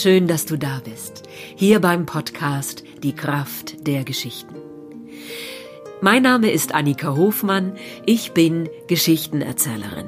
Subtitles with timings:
[0.00, 1.24] Schön, dass du da bist.
[1.56, 4.54] Hier beim Podcast Die Kraft der Geschichten.
[6.00, 7.74] Mein Name ist Annika Hofmann,
[8.06, 10.06] ich bin Geschichtenerzählerin.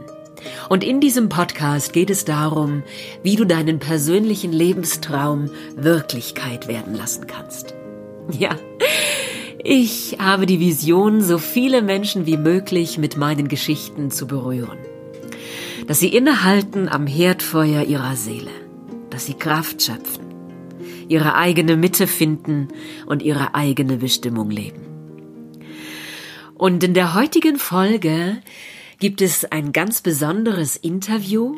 [0.70, 2.84] Und in diesem Podcast geht es darum,
[3.22, 7.74] wie du deinen persönlichen Lebenstraum Wirklichkeit werden lassen kannst.
[8.30, 8.56] Ja,
[9.62, 14.78] ich habe die Vision, so viele Menschen wie möglich mit meinen Geschichten zu berühren.
[15.86, 18.61] Dass sie innehalten am Herdfeuer ihrer Seele,
[19.22, 20.24] dass sie Kraft schöpfen,
[21.06, 22.66] ihre eigene Mitte finden
[23.06, 24.80] und ihre eigene Bestimmung leben.
[26.54, 28.38] Und in der heutigen Folge
[28.98, 31.54] gibt es ein ganz besonderes Interview.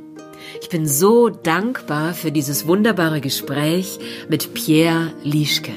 [0.60, 5.73] Ich bin so dankbar für dieses wunderbare Gespräch mit Pierre Lischke.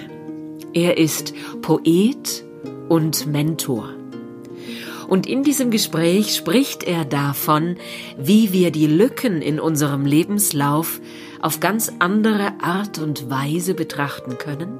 [0.74, 2.44] Er ist Poet
[2.90, 3.94] und Mentor.
[5.08, 7.78] Und in diesem Gespräch spricht er davon,
[8.18, 11.00] wie wir die Lücken in unserem Lebenslauf
[11.42, 14.80] auf ganz andere Art und Weise betrachten können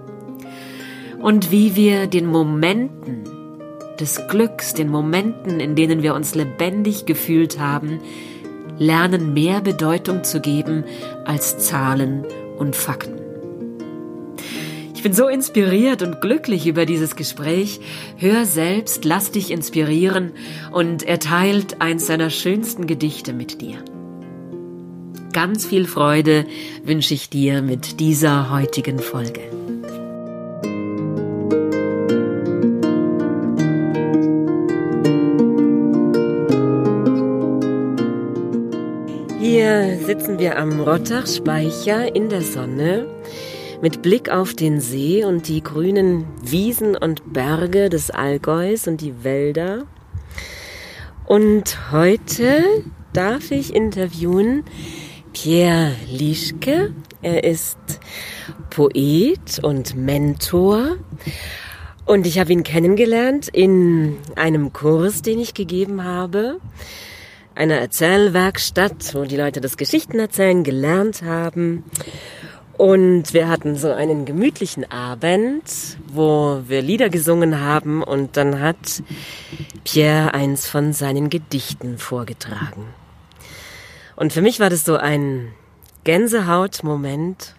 [1.20, 3.24] und wie wir den Momenten
[4.00, 8.00] des Glücks, den Momenten, in denen wir uns lebendig gefühlt haben,
[8.78, 10.84] lernen mehr Bedeutung zu geben
[11.26, 12.26] als Zahlen
[12.58, 13.16] und Fakten.
[14.94, 17.80] Ich bin so inspiriert und glücklich über dieses Gespräch.
[18.18, 20.34] Hör selbst, lass dich inspirieren
[20.72, 23.78] und er teilt eins seiner schönsten Gedichte mit dir.
[25.38, 26.48] Ganz viel Freude
[26.84, 29.42] wünsche ich dir mit dieser heutigen Folge.
[39.40, 43.06] Hier sitzen wir am Rottachspeicher in der Sonne
[43.84, 49.24] mit Blick auf den See und die grünen Wiesen und Berge des Allgäus und die
[49.24, 49.86] Wälder.
[51.28, 52.64] Und heute
[53.14, 54.64] darf ich interviewen
[55.40, 56.96] Pierre Lischke.
[57.22, 57.78] Er ist
[58.72, 60.98] Poet und Mentor.
[62.06, 66.58] Und ich habe ihn kennengelernt in einem Kurs, den ich gegeben habe
[67.54, 71.84] einer Erzählwerkstatt, wo die Leute das Geschichtenerzählen gelernt haben.
[72.76, 75.64] Und wir hatten so einen gemütlichen Abend,
[76.08, 79.04] wo wir Lieder gesungen haben und dann hat
[79.84, 82.86] Pierre eins von seinen Gedichten vorgetragen.
[84.18, 85.54] Und für mich war das so ein
[86.04, 87.56] Gänsehautmoment.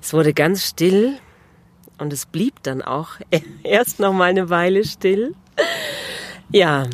[0.00, 1.18] Es wurde ganz still
[1.98, 3.12] und es blieb dann auch
[3.64, 5.34] erst noch mal eine Weile still.
[6.50, 6.84] Ja,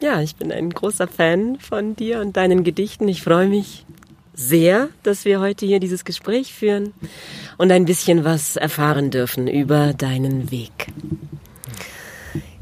[0.00, 3.08] ja, ich bin ein großer Fan von dir und deinen Gedichten.
[3.08, 3.84] Ich freue mich
[4.34, 6.94] sehr, dass wir heute hier dieses Gespräch führen
[7.58, 10.88] und ein bisschen was erfahren dürfen über deinen Weg.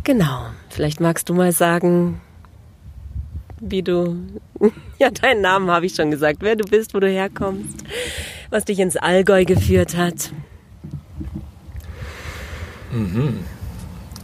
[0.03, 2.21] Genau, vielleicht magst du mal sagen,
[3.71, 4.17] wie du,
[4.99, 7.85] ja, deinen Namen habe ich schon gesagt, wer du bist, wo du herkommst,
[8.51, 10.33] was dich ins Allgäu geführt hat.
[12.93, 13.41] Mhm.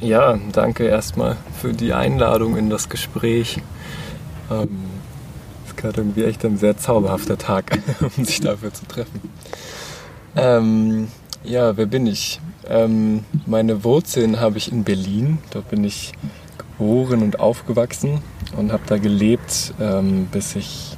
[0.00, 3.60] Ja, danke erstmal für die Einladung in das Gespräch.
[4.50, 4.78] Ähm,
[5.66, 7.78] ist gerade irgendwie echt ein sehr zauberhafter Tag,
[8.16, 9.20] um sich dafür zu treffen.
[10.36, 11.08] Ähm,
[11.44, 12.40] ja, wer bin ich?
[12.68, 15.38] Ähm, meine Wurzeln habe ich in Berlin.
[15.50, 16.12] Dort bin ich
[16.56, 18.22] geboren und aufgewachsen
[18.56, 20.96] und habe da gelebt, ähm, bis ich,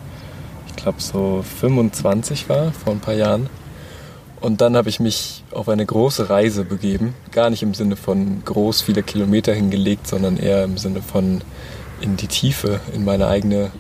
[0.69, 3.49] ich glaube, so 25 war, vor ein paar Jahren.
[4.41, 7.15] Und dann habe ich mich auf eine große Reise begeben.
[7.31, 11.43] Gar nicht im Sinne von groß viele Kilometer hingelegt, sondern eher im Sinne von
[12.01, 13.71] in die Tiefe, in meine eigene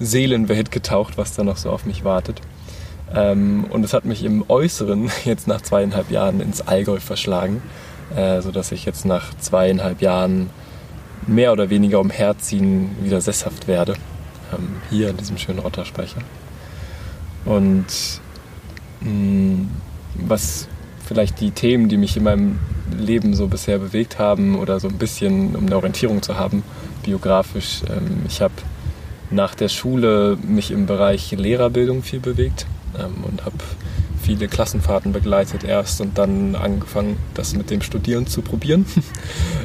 [0.00, 2.40] Seelenwelt getaucht, was da noch so auf mich wartet.
[3.14, 7.62] Ähm, und es hat mich im Äußeren jetzt nach zweieinhalb Jahren ins Allgäu verschlagen,
[8.16, 10.50] äh, sodass ich jetzt nach zweieinhalb Jahren
[11.26, 13.94] mehr oder weniger umherziehen wieder sesshaft werde.
[14.52, 16.20] Ähm, hier in diesem schönen Rotterspeicher.
[17.44, 17.86] Und
[19.00, 19.68] mh, mm,
[20.14, 20.68] was
[21.06, 22.58] vielleicht die Themen, die mich in meinem
[22.96, 26.62] Leben so bisher bewegt haben oder so ein bisschen, um eine Orientierung zu haben,
[27.02, 27.82] biografisch.
[27.88, 28.54] Ähm, ich habe
[29.30, 32.66] nach der Schule mich im Bereich Lehrerbildung viel bewegt
[32.98, 33.56] ähm, und habe
[34.36, 38.86] viele Klassenfahrten begleitet erst und dann angefangen, das mit dem Studieren zu probieren.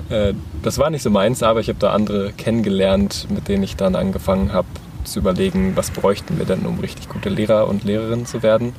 [0.10, 3.78] Äh, das war nicht so meins, aber ich habe da andere kennengelernt, mit denen ich
[3.78, 4.68] dann angefangen habe
[5.06, 8.74] zu überlegen, was bräuchten wir denn, um richtig gute Lehrer und Lehrerinnen zu werden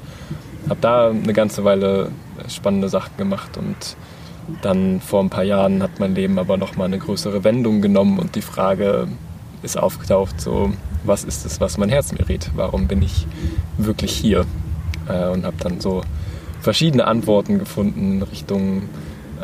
[0.69, 2.11] habe da eine ganze Weile
[2.49, 3.97] spannende Sachen gemacht und
[4.63, 8.35] dann vor ein paar Jahren hat mein Leben aber nochmal eine größere Wendung genommen und
[8.35, 9.09] die Frage
[9.63, 10.73] ist aufgetaucht, so
[11.05, 12.51] was ist es, was mein Herz mir rät?
[12.55, 13.27] Warum bin ich
[13.79, 14.47] wirklich hier?
[15.09, 16.03] Äh, und habe dann so
[16.61, 18.83] verschiedene Antworten gefunden in Richtung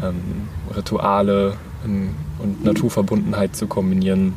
[0.02, 1.54] ähm, Rituale
[1.84, 4.34] und Naturverbundenheit zu kombinieren,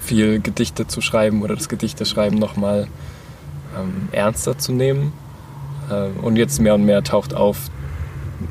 [0.00, 2.86] viel Gedichte zu schreiben oder das Gedichteschreiben nochmal
[3.78, 5.12] ähm, ernster zu nehmen
[5.90, 7.70] Äh, und jetzt mehr und mehr taucht auf,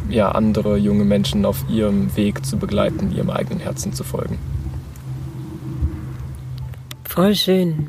[0.10, 4.38] ja, andere junge Menschen auf ihrem Weg zu begleiten, ihrem eigenen Herzen zu folgen.
[7.04, 7.88] Voll schön.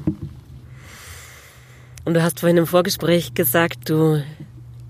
[2.05, 4.23] Und du hast vorhin im Vorgespräch gesagt, du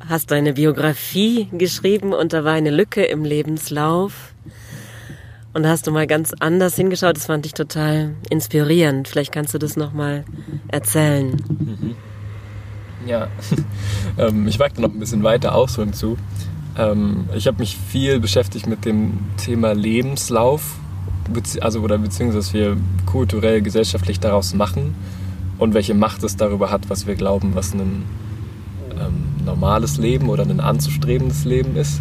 [0.08, 4.32] hast deine Biografie geschrieben und da war eine Lücke im Lebenslauf.
[5.52, 7.16] Und da hast du mal ganz anders hingeschaut.
[7.16, 9.08] Das fand ich total inspirierend.
[9.08, 10.24] Vielleicht kannst du das nochmal
[10.68, 11.36] erzählen.
[11.48, 11.96] Mhm.
[13.06, 13.28] Ja,
[14.18, 16.16] ähm, ich wage da noch ein bisschen weiter ausholen zu.
[16.78, 20.76] Ähm, ich habe mich viel beschäftigt mit dem Thema Lebenslauf,
[21.60, 24.94] also oder beziehungsweise was wir kulturell, gesellschaftlich daraus machen
[25.58, 28.04] und welche Macht es darüber hat, was wir glauben, was ein
[28.92, 32.00] ähm, normales Leben oder ein anzustrebendes Leben ist.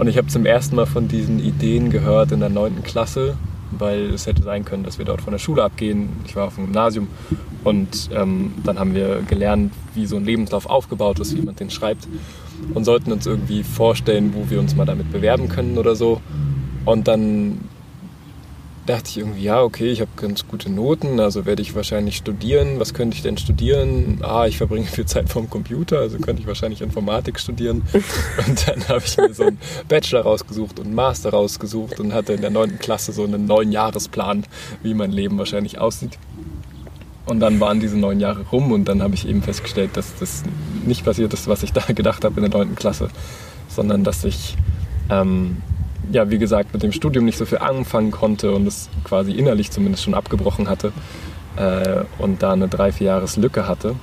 [0.00, 2.82] Und ich habe zum ersten Mal von diesen Ideen gehört in der 9.
[2.82, 3.36] Klasse,
[3.78, 6.08] weil es hätte sein können, dass wir dort von der Schule abgehen.
[6.26, 7.08] Ich war auf dem Gymnasium
[7.64, 11.70] und ähm, dann haben wir gelernt, wie so ein Lebenslauf aufgebaut ist, wie man den
[11.70, 12.08] schreibt
[12.74, 16.20] und sollten uns irgendwie vorstellen, wo wir uns mal damit bewerben können oder so.
[16.84, 17.58] Und dann
[18.86, 22.80] dachte ich irgendwie, ja, okay, ich habe ganz gute Noten, also werde ich wahrscheinlich studieren.
[22.80, 24.18] Was könnte ich denn studieren?
[24.22, 27.82] Ah, ich verbringe viel Zeit vorm Computer, also könnte ich wahrscheinlich Informatik studieren.
[28.46, 29.58] Und dann habe ich mir so einen
[29.88, 33.70] Bachelor rausgesucht und einen Master rausgesucht und hatte in der neunten Klasse so einen neuen
[33.72, 34.44] Jahresplan,
[34.82, 36.18] wie mein Leben wahrscheinlich aussieht.
[37.26, 40.42] Und dann waren diese neun Jahre rum und dann habe ich eben festgestellt, dass das
[40.84, 43.08] nicht passiert ist, was ich da gedacht habe in der neunten Klasse,
[43.68, 44.56] sondern dass ich
[45.08, 45.58] ähm,
[46.10, 49.70] ja, wie gesagt, mit dem Studium nicht so viel anfangen konnte und es quasi innerlich
[49.70, 50.92] zumindest schon abgebrochen hatte
[51.56, 53.94] äh, und da eine drei, vier Jahres Lücke hatte.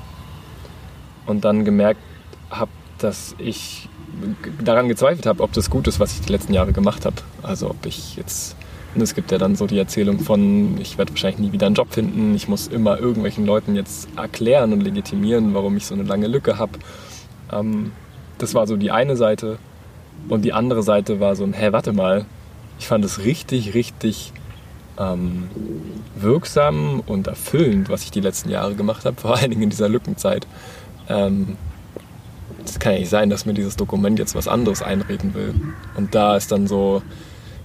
[1.26, 2.02] Und dann gemerkt
[2.50, 3.88] habe, dass ich
[4.64, 7.18] daran gezweifelt habe, ob das gut ist, was ich die letzten Jahre gemacht habe.
[7.44, 8.56] Also ob ich jetzt,
[8.96, 11.94] es gibt ja dann so die Erzählung von, ich werde wahrscheinlich nie wieder einen Job
[11.94, 16.28] finden, ich muss immer irgendwelchen Leuten jetzt erklären und legitimieren, warum ich so eine lange
[16.28, 16.74] Lücke habe.
[17.52, 17.92] Ähm,
[18.38, 19.60] das war so die eine Seite.
[20.28, 22.26] Und die andere Seite war so ein, hä, warte mal,
[22.80, 24.34] ich fand es richtig, richtig
[24.98, 25.50] ähm,
[26.16, 29.90] wirksam und erfüllend, was ich die letzten Jahre gemacht habe, vor allen Dingen in dieser
[29.90, 30.46] Lückenzeit.
[31.08, 31.58] Ähm,
[32.64, 35.56] das kann ja nicht sein, dass mir dieses Dokument jetzt was anderes einreden will.
[35.96, 37.02] Und da ist dann so,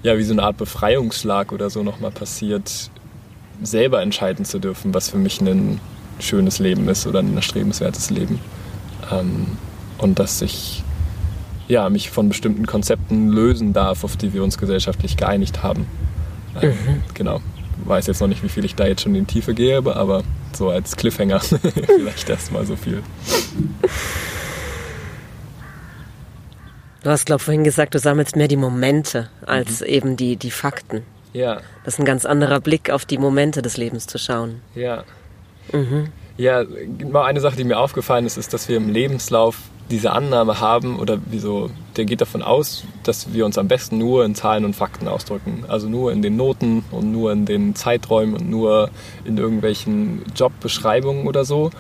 [0.03, 2.91] ja, wie so eine Art Befreiungsschlag oder so nochmal passiert,
[3.63, 5.81] selber entscheiden zu dürfen, was für mich ein
[6.21, 8.41] schönes Leben ist oder ein erstrebenswertes Leben.
[9.13, 9.47] Ähm,
[9.99, 10.83] und dass ich
[11.69, 15.87] ja, mich von bestimmten Konzepten lösen darf, auf die wir uns gesellschaftlich geeinigt haben.
[16.61, 17.03] Ähm, mhm.
[17.15, 17.41] Genau.
[17.85, 20.23] Weiß jetzt noch nicht, wie viel ich da jetzt schon in die Tiefe gehe, aber
[20.53, 21.41] so als Cliffhanger
[21.87, 23.03] vielleicht erstmal so viel.
[27.03, 29.87] Du hast, glaube ich, vorhin gesagt, du sammelst mehr die Momente als mhm.
[29.87, 31.03] eben die, die Fakten.
[31.33, 31.61] Ja.
[31.85, 34.63] Das ist ein ganz anderer Blick auf die Momente des Lebens zu schauen.
[34.75, 35.05] Ja.
[35.73, 36.09] Mhm.
[36.37, 36.65] Ja,
[37.11, 39.59] mal eine Sache, die mir aufgefallen ist, ist, dass wir im Lebenslauf
[39.91, 44.25] diese Annahme haben oder wieso, der geht davon aus, dass wir uns am besten nur
[44.25, 45.65] in Zahlen und Fakten ausdrücken.
[45.69, 48.91] Also nur in den Noten und nur in den Zeiträumen und nur
[49.25, 51.71] in irgendwelchen Jobbeschreibungen oder so.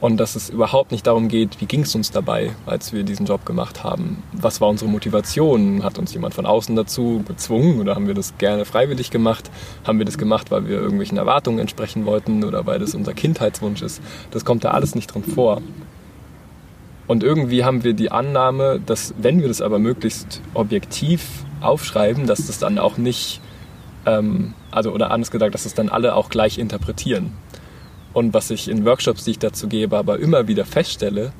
[0.00, 3.26] Und dass es überhaupt nicht darum geht, wie ging es uns dabei, als wir diesen
[3.26, 4.22] Job gemacht haben.
[4.32, 5.82] Was war unsere Motivation?
[5.82, 9.50] Hat uns jemand von außen dazu gezwungen oder haben wir das gerne freiwillig gemacht?
[9.84, 13.82] Haben wir das gemacht, weil wir irgendwelchen Erwartungen entsprechen wollten oder weil das unser Kindheitswunsch
[13.82, 14.00] ist?
[14.30, 15.62] Das kommt da alles nicht drin vor.
[17.08, 22.46] Und irgendwie haben wir die Annahme, dass wenn wir das aber möglichst objektiv aufschreiben, dass
[22.46, 23.40] das dann auch nicht,
[24.06, 27.32] ähm, also oder anders gesagt, dass das dann alle auch gleich interpretieren.
[28.12, 31.32] Und was ich in Workshops, die ich dazu gebe, aber immer wieder feststelle,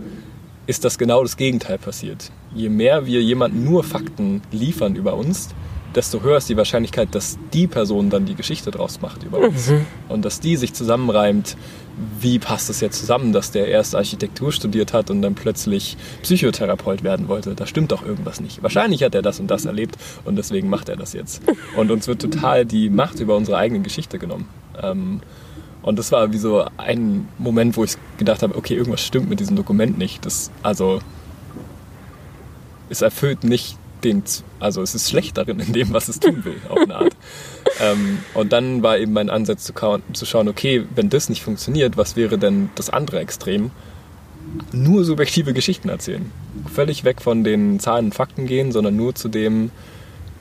[0.67, 2.31] ist, dass genau das Gegenteil passiert.
[2.55, 5.49] Je mehr wir jemandem nur Fakten liefern über uns,
[5.95, 9.71] desto höher ist die Wahrscheinlichkeit, dass die Person dann die Geschichte draus macht über uns.
[9.71, 9.87] Mhm.
[10.09, 11.57] Und dass die sich zusammenreimt,
[12.21, 17.03] wie passt es jetzt zusammen, dass der erst Architektur studiert hat und dann plötzlich Psychotherapeut
[17.03, 17.55] werden wollte.
[17.55, 18.63] Da stimmt doch irgendwas nicht.
[18.63, 21.43] Wahrscheinlich hat er das und das erlebt und deswegen macht er das jetzt.
[21.77, 24.49] Und uns wird total die Macht über unsere eigene Geschichte genommen.
[24.81, 25.21] Ähm,
[25.89, 29.41] und das war wie so ein Moment, wo ich gedacht habe, okay, irgendwas stimmt mit
[29.41, 30.27] diesem Dokument nicht.
[30.27, 30.99] Das, also,
[32.91, 34.23] es erfüllt nicht den,
[34.61, 37.17] also es ist schlecht darin in dem, was es tun will, auf eine Art.
[37.81, 39.73] ähm, und dann war eben mein Ansatz zu,
[40.13, 43.71] zu schauen, okay, wenn das nicht funktioniert, was wäre denn das andere Extrem?
[44.73, 46.31] Nur subjektive Geschichten erzählen.
[46.71, 49.71] Völlig weg von den Zahlen und Fakten gehen, sondern nur zu dem,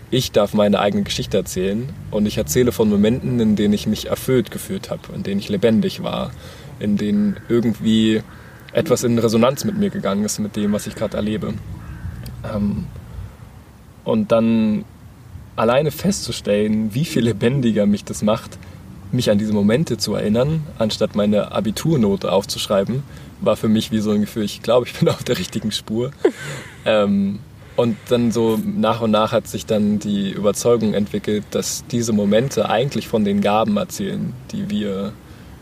[0.10, 4.08] ich darf meine eigene Geschichte erzählen und ich erzähle von Momenten, in denen ich mich
[4.08, 6.32] erfüllt gefühlt habe, in denen ich lebendig war,
[6.80, 8.22] in denen irgendwie
[8.72, 11.54] etwas in Resonanz mit mir gegangen ist, mit dem, was ich gerade erlebe.
[12.44, 12.86] Ähm,
[14.04, 14.86] und dann
[15.58, 18.58] alleine festzustellen, wie viel lebendiger mich das macht,
[19.12, 23.04] mich an diese Momente zu erinnern, anstatt meine Abiturnote aufzuschreiben,
[23.42, 26.12] war für mich wie so ein Gefühl, ich glaube, ich bin auf der richtigen Spur.
[26.86, 27.40] ähm,
[27.78, 32.70] und dann so nach und nach hat sich dann die Überzeugung entwickelt, dass diese Momente
[32.70, 35.14] eigentlich von den Gaben erzählen, die wir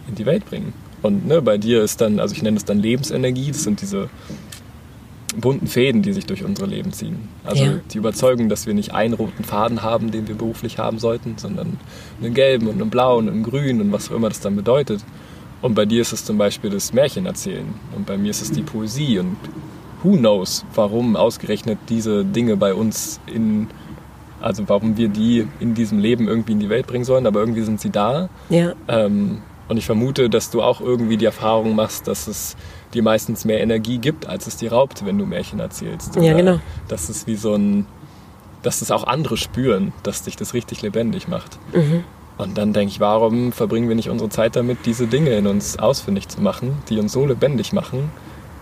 [0.07, 0.73] in die Welt bringen.
[1.01, 4.09] Und ne, bei dir ist dann, also ich nenne es dann Lebensenergie, das sind diese
[5.35, 7.27] bunten Fäden, die sich durch unsere Leben ziehen.
[7.43, 7.73] Also ja.
[7.91, 11.77] die Überzeugung, dass wir nicht einen roten Faden haben, den wir beruflich haben sollten, sondern
[12.21, 15.03] einen gelben und einen blauen und einen grünen und was auch immer das dann bedeutet.
[15.61, 18.51] Und bei dir ist es zum Beispiel das Märchen erzählen und bei mir ist es
[18.51, 19.35] die Poesie und
[20.05, 23.67] who knows, warum ausgerechnet diese Dinge bei uns in,
[24.39, 27.61] also warum wir die in diesem Leben irgendwie in die Welt bringen sollen, aber irgendwie
[27.61, 28.29] sind sie da.
[28.49, 28.73] Ja.
[28.87, 32.55] Ähm, und ich vermute, dass du auch irgendwie die Erfahrung machst, dass es
[32.93, 36.15] dir meistens mehr Energie gibt, als es dir raubt, wenn du Märchen erzählst.
[36.15, 36.59] Oder ja, genau.
[36.87, 37.87] Dass es wie so ein,
[38.61, 41.57] dass es auch andere spüren, dass dich das richtig lebendig macht.
[41.73, 42.03] Mhm.
[42.37, 45.79] Und dann denke ich, warum verbringen wir nicht unsere Zeit damit, diese Dinge in uns
[45.79, 48.11] ausfindig zu machen, die uns so lebendig machen,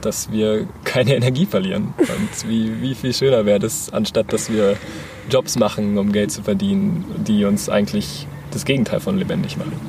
[0.06, 1.94] dass wir keine Energie verlieren.
[1.98, 4.78] Und wie, wie viel schöner wäre das, anstatt dass wir
[5.30, 9.80] Jobs machen, um Geld zu verdienen, die uns eigentlich das Gegenteil von lebendig machen.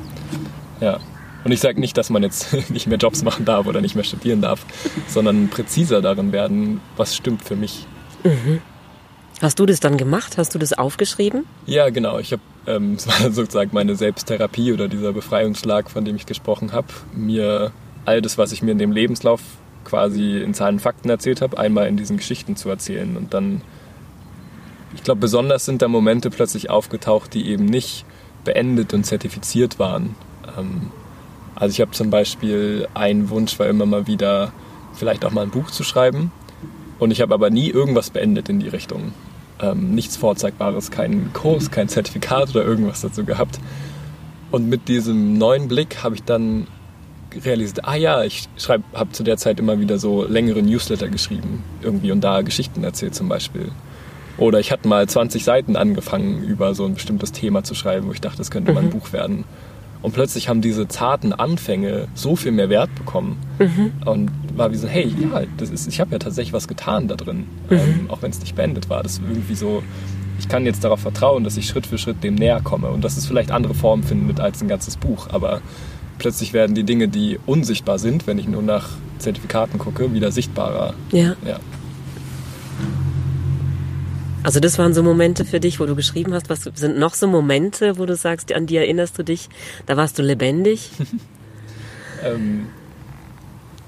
[0.81, 0.99] Ja.
[1.43, 4.03] Und ich sage nicht, dass man jetzt nicht mehr Jobs machen darf oder nicht mehr
[4.03, 4.65] studieren darf,
[5.07, 7.85] sondern präziser darin werden, was stimmt für mich.
[8.23, 8.61] Mhm.
[9.41, 10.37] Hast du das dann gemacht?
[10.37, 11.45] Hast du das aufgeschrieben?
[11.65, 12.19] Ja, genau.
[12.19, 12.97] Ich habe ähm,
[13.31, 17.71] sozusagen meine Selbsttherapie oder dieser Befreiungsschlag, von dem ich gesprochen habe, mir
[18.05, 19.41] all das, was ich mir in dem Lebenslauf
[19.95, 23.15] quasi in Zahlen Fakten erzählt habe, einmal in diesen Geschichten zu erzählen.
[23.15, 23.61] Und dann,
[24.93, 28.05] ich glaube, besonders sind da Momente plötzlich aufgetaucht, die eben nicht
[28.43, 30.15] beendet und zertifiziert waren.
[30.57, 30.91] Ähm,
[31.55, 34.51] also ich habe zum Beispiel einen Wunsch, war immer mal wieder
[34.93, 36.33] vielleicht auch mal ein Buch zu schreiben.
[36.99, 39.13] Und ich habe aber nie irgendwas beendet in die Richtung.
[39.61, 43.61] Ähm, nichts Vorzeigbares, keinen Kurs, kein Zertifikat oder irgendwas dazu gehabt.
[44.51, 46.67] Und mit diesem neuen Blick habe ich dann
[47.43, 48.47] realisiert, ah ja, ich
[48.93, 53.15] habe zu der Zeit immer wieder so längere Newsletter geschrieben, irgendwie und da Geschichten erzählt
[53.15, 53.71] zum Beispiel.
[54.37, 58.11] Oder ich hatte mal 20 Seiten angefangen, über so ein bestimmtes Thema zu schreiben, wo
[58.11, 58.75] ich dachte, das könnte mhm.
[58.75, 58.89] mal ein.
[58.89, 59.45] Buch werden.
[60.01, 63.37] Und plötzlich haben diese zarten Anfänge so viel mehr Wert bekommen.
[63.57, 63.93] Mhm.
[64.05, 67.15] Und war wie so, hey, ja, das ist, ich habe ja tatsächlich was getan da
[67.15, 67.77] drin, mhm.
[67.77, 69.01] ähm, auch wenn es nicht beendet war.
[69.03, 69.81] Das ist irgendwie so,
[70.37, 73.17] ich kann jetzt darauf vertrauen, dass ich Schritt für Schritt dem näher komme und dass
[73.17, 75.27] es vielleicht andere Formen findet als ein ganzes Buch.
[75.31, 75.61] Aber
[76.17, 80.93] plötzlich werden die Dinge, die unsichtbar sind, wenn ich nur nach Zertifikaten gucke, wieder sichtbarer.
[81.11, 81.35] Ja.
[81.45, 81.59] ja.
[84.43, 86.49] Also das waren so Momente für dich, wo du geschrieben hast.
[86.51, 89.49] Was sind noch so Momente, wo du sagst, an die erinnerst du dich?
[89.87, 90.91] Da warst du lebendig?
[92.23, 92.67] ähm,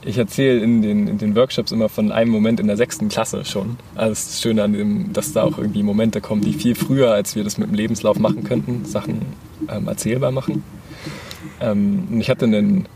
[0.03, 3.45] ich erzähle in den, in den Workshops immer von einem Moment in der sechsten Klasse
[3.45, 3.77] schon.
[3.93, 7.11] Also das ist schön an dem, dass da auch irgendwie Momente kommen, die viel früher,
[7.11, 9.27] als wir das mit dem Lebenslauf machen könnten, Sachen
[9.69, 10.63] ähm, erzählbar machen.
[11.61, 12.87] Ähm, ich hatte einen,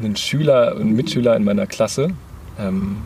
[0.00, 2.10] einen Schüler, einen Mitschüler in meiner Klasse,
[2.58, 2.98] ähm,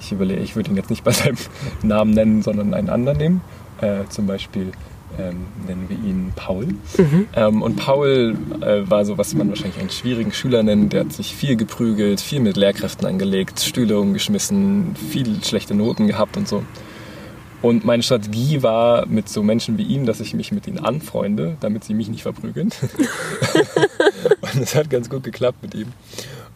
[0.00, 1.36] ich überlege, ich würde ihn jetzt nicht bei seinem
[1.82, 3.40] Namen nennen, sondern einen anderen nehmen.
[3.80, 4.72] Äh, zum Beispiel
[5.18, 6.66] ähm, nennen wir ihn Paul.
[6.66, 7.28] Mhm.
[7.34, 10.92] Ähm, und Paul äh, war so, was man wahrscheinlich einen schwierigen Schüler nennt.
[10.92, 16.36] Der hat sich viel geprügelt, viel mit Lehrkräften angelegt, Stühle umgeschmissen, viel schlechte Noten gehabt
[16.36, 16.62] und so.
[17.62, 21.56] Und meine Strategie war mit so Menschen wie ihm, dass ich mich mit ihnen anfreunde,
[21.60, 22.70] damit sie mich nicht verprügeln.
[24.40, 25.92] und es hat ganz gut geklappt mit ihm.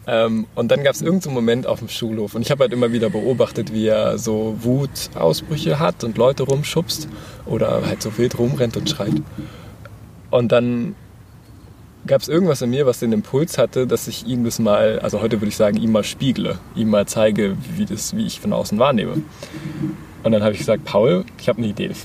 [0.05, 2.93] Ähm, und dann gab es irgendeinen Moment auf dem Schulhof und ich habe halt immer
[2.93, 7.09] wieder beobachtet, wie er so Wutausbrüche hat und Leute rumschubst
[7.45, 9.21] oder halt so wild rumrennt und schreit.
[10.29, 10.95] Und dann
[12.05, 15.21] gab es irgendwas in mir, was den Impuls hatte, dass ich ihm das mal, also
[15.21, 18.53] heute würde ich sagen, ihm mal spiegle, ihm mal zeige, wie, das, wie ich von
[18.53, 19.21] außen wahrnehme.
[20.27, 21.89] Und dann habe ich gesagt, Paul, ich habe eine Idee.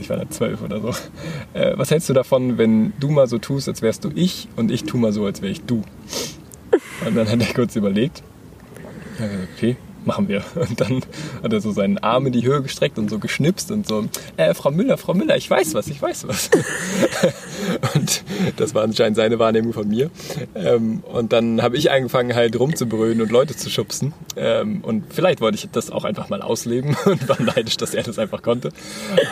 [0.00, 0.88] Ich war da zwölf oder so.
[1.52, 4.70] Äh, was hältst du davon, wenn du mal so tust, als wärst du ich und
[4.70, 5.82] ich tu mal so, als wäre ich du?
[7.06, 8.22] Und dann hat er kurz überlegt.
[9.18, 10.42] Ja, okay, machen wir.
[10.54, 11.02] Und dann
[11.42, 14.04] hat er so seinen Arm in die Höhe gestreckt und so geschnipst und so,
[14.36, 16.50] äh, Frau Müller, Frau Müller, ich weiß was, ich weiß was.
[17.94, 18.22] und
[18.56, 20.10] das war anscheinend seine Wahrnehmung von mir.
[20.54, 24.12] Ähm, und dann habe ich angefangen halt rumzubrüllen und Leute zu schubsen.
[24.36, 28.02] Ähm, und vielleicht wollte ich das auch einfach mal ausleben und war neidisch, dass er
[28.02, 28.70] das einfach konnte.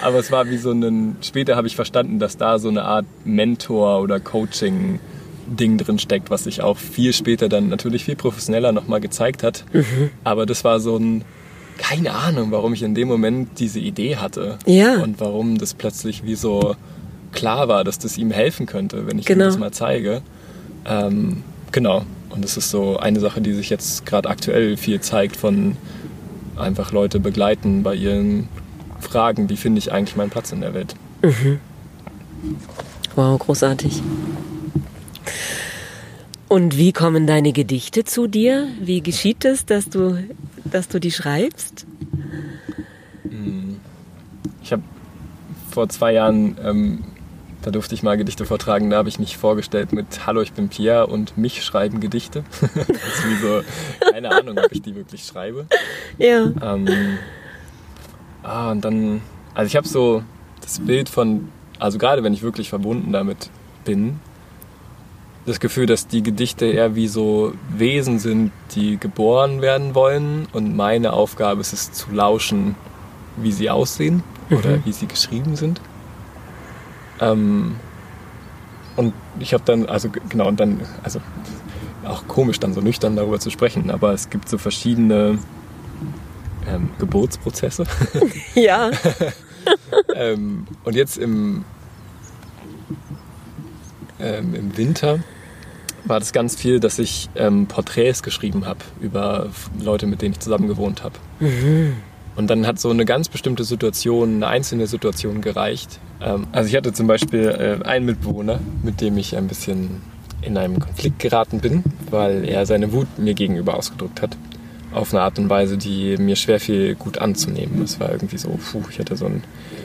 [0.02, 3.06] Aber es war wie so ein, später habe ich verstanden, dass da so eine Art
[3.24, 5.00] Mentor oder Coaching
[5.46, 9.64] Ding drin steckt, was sich auch viel später dann natürlich viel professioneller nochmal gezeigt hat.
[9.72, 10.10] Mhm.
[10.24, 11.24] Aber das war so ein,
[11.78, 14.58] keine Ahnung, warum ich in dem Moment diese Idee hatte.
[14.66, 15.02] Ja.
[15.02, 16.76] Und warum das plötzlich wie so
[17.32, 19.44] klar war, dass das ihm helfen könnte, wenn ich genau.
[19.44, 20.22] ihm das mal zeige.
[20.84, 21.42] Ähm,
[21.72, 22.04] genau.
[22.30, 25.76] Und das ist so eine Sache, die sich jetzt gerade aktuell viel zeigt von
[26.56, 28.48] einfach Leute begleiten bei ihren
[29.00, 30.94] Fragen, wie finde ich eigentlich meinen Platz in der Welt.
[31.22, 31.58] Mhm.
[33.16, 34.02] Wow, großartig.
[36.48, 38.66] Und wie kommen deine Gedichte zu dir?
[38.80, 40.18] Wie geschieht es, dass du,
[40.64, 41.86] dass du die schreibst?
[44.62, 44.82] Ich habe
[45.70, 47.04] vor zwei Jahren, ähm,
[47.62, 50.68] da durfte ich mal Gedichte vortragen, da habe ich mich vorgestellt mit Hallo, ich bin
[50.68, 52.44] Pierre und mich schreiben Gedichte.
[52.60, 53.62] das ist wie so,
[54.12, 55.66] keine Ahnung, ob ich die wirklich schreibe.
[56.18, 56.50] Ja.
[56.62, 57.18] Ähm,
[58.42, 59.20] ah, und dann,
[59.54, 60.22] also ich habe so
[60.60, 63.50] das Bild von, also gerade wenn ich wirklich verbunden damit
[63.84, 64.20] bin,
[65.46, 70.76] das Gefühl, dass die Gedichte eher wie so Wesen sind, die geboren werden wollen und
[70.76, 72.74] meine Aufgabe ist es zu lauschen,
[73.36, 74.56] wie sie aussehen mhm.
[74.56, 75.80] oder wie sie geschrieben sind.
[77.20, 77.76] Ähm,
[78.96, 81.20] und ich habe dann, also genau, und dann, also
[82.04, 85.38] auch komisch dann so nüchtern darüber zu sprechen, aber es gibt so verschiedene
[86.68, 87.84] ähm, Geburtsprozesse.
[88.54, 88.90] Ja.
[90.14, 91.64] ähm, und jetzt im,
[94.22, 95.20] ähm, im Winter
[96.04, 99.50] war das ganz viel, dass ich ähm, Porträts geschrieben habe über
[99.82, 101.14] Leute, mit denen ich zusammen gewohnt habe.
[101.40, 101.96] Mhm.
[102.36, 106.00] Und dann hat so eine ganz bestimmte Situation, eine einzelne Situation gereicht.
[106.22, 110.00] Ähm, also ich hatte zum Beispiel äh, einen Mitbewohner, mit dem ich ein bisschen
[110.42, 114.36] in einen Konflikt geraten bin, weil er seine Wut mir gegenüber ausgedrückt hat.
[114.92, 117.80] Auf eine Art und Weise, die mir schwer fiel, gut anzunehmen.
[117.80, 119.44] Das war irgendwie so, puh, ich hatte so einen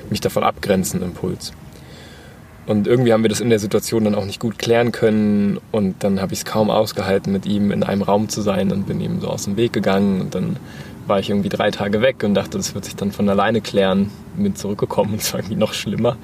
[0.10, 1.52] mich davon abgrenzenden Impuls.
[2.66, 5.60] Und irgendwie haben wir das in der Situation dann auch nicht gut klären können.
[5.72, 8.88] Und dann habe ich es kaum ausgehalten, mit ihm in einem Raum zu sein und
[8.88, 10.22] bin ihm so aus dem Weg gegangen.
[10.22, 10.58] Und dann
[11.06, 14.10] war ich irgendwie drei Tage weg und dachte, das wird sich dann von alleine klären.
[14.36, 16.18] Bin zurückgekommen und es war irgendwie noch schlimmer.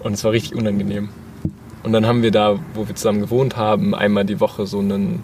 [0.00, 1.10] Und es war richtig unangenehm.
[1.82, 5.22] Und dann haben wir da, wo wir zusammen gewohnt haben, einmal die Woche so einen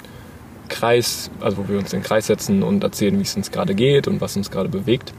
[0.69, 3.75] Kreis, also wo wir uns in den Kreis setzen und erzählen, wie es uns gerade
[3.75, 5.15] geht und was uns gerade bewegt.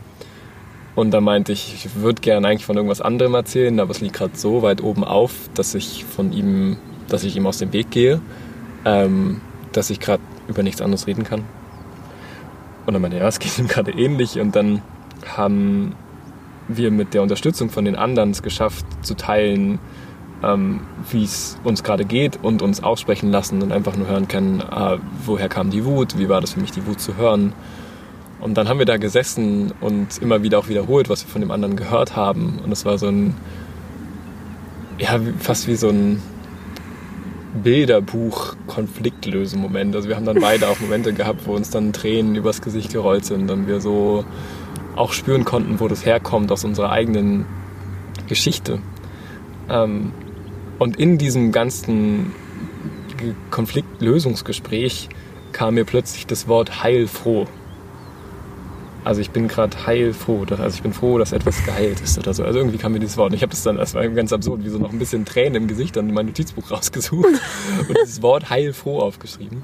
[0.95, 4.15] Und da meinte ich, ich würde gerne eigentlich von irgendwas anderem erzählen, aber es liegt
[4.15, 7.91] gerade so weit oben auf, dass ich von ihm, dass ich ihm aus dem Weg
[7.91, 8.19] gehe,
[8.83, 9.39] ähm,
[9.71, 11.43] dass ich gerade über nichts anderes reden kann.
[12.85, 14.39] Und dann meinte er, ja, es geht ihm gerade ähnlich.
[14.39, 14.81] Und dann
[15.25, 15.95] haben
[16.67, 19.79] wir mit der Unterstützung von den anderen es geschafft, zu teilen,
[20.43, 24.61] ähm, wie es uns gerade geht und uns aussprechen lassen und einfach nur hören können,
[24.61, 27.53] ah, woher kam die Wut, wie war das für mich, die Wut zu hören
[28.41, 31.51] und dann haben wir da gesessen und immer wieder auch wiederholt, was wir von dem
[31.51, 32.57] anderen gehört haben.
[32.63, 33.35] Und es war so ein,
[34.97, 36.23] ja, fast wie so ein
[37.63, 39.95] Bilderbuch-Konfliktlösen-Moment.
[39.95, 43.25] Also wir haben dann beide auch Momente gehabt, wo uns dann Tränen übers Gesicht gerollt
[43.25, 44.25] sind und wir so
[44.95, 47.45] auch spüren konnten, wo das herkommt aus unserer eigenen
[48.27, 48.79] Geschichte.
[49.69, 50.13] Ähm,
[50.79, 52.33] und in diesem ganzen
[53.51, 55.09] Konfliktlösungsgespräch
[55.51, 57.45] kam mir plötzlich das Wort heilfroh
[59.03, 62.43] also ich bin gerade heilfroh, also ich bin froh, dass etwas geheilt ist oder so.
[62.43, 63.31] Also irgendwie kam mir dieses Wort.
[63.31, 65.55] Und ich habe das dann, das war ganz absurd, wie so noch ein bisschen Tränen
[65.55, 67.25] im Gesicht, dann mein Notizbuch rausgesucht
[67.87, 69.63] und dieses Wort heilfroh aufgeschrieben.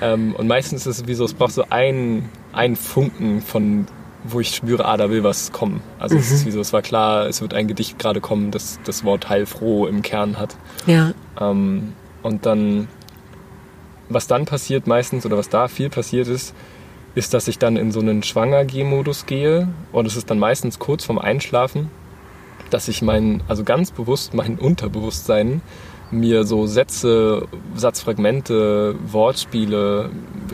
[0.00, 3.86] Ähm, und meistens ist es wie so, es braucht so einen, einen Funken von,
[4.22, 5.82] wo ich spüre, ah, da will was kommen.
[5.98, 6.20] Also mhm.
[6.20, 6.48] es ist mhm.
[6.48, 9.86] wie so, es war klar, es wird ein Gedicht gerade kommen, das das Wort heilfroh
[9.86, 10.56] im Kern hat.
[10.86, 11.12] Ja.
[11.40, 12.86] Ähm, und dann,
[14.08, 16.54] was dann passiert meistens oder was da viel passiert ist,
[17.14, 21.04] ist, dass ich dann in so einen Schwanger-G-Modus gehe und es ist dann meistens kurz
[21.04, 21.90] vorm Einschlafen,
[22.70, 25.60] dass ich mein, also ganz bewusst mein Unterbewusstsein
[26.10, 30.10] mir so Sätze, Satzfragmente, Wortspiele,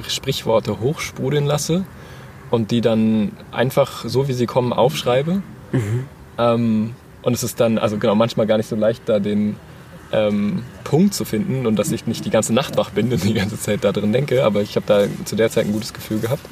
[0.06, 1.84] Sprichworte hochsprudeln lasse
[2.50, 5.42] und die dann einfach so wie sie kommen aufschreibe.
[5.72, 6.04] Mhm.
[6.38, 9.56] Ähm, und es ist dann, also genau, manchmal gar nicht so leicht, da den
[10.16, 13.34] ähm, Punkt zu finden und dass ich nicht die ganze Nacht wach bin und die
[13.34, 16.18] ganze Zeit da drin denke, aber ich habe da zu der Zeit ein gutes Gefühl
[16.18, 16.44] gehabt.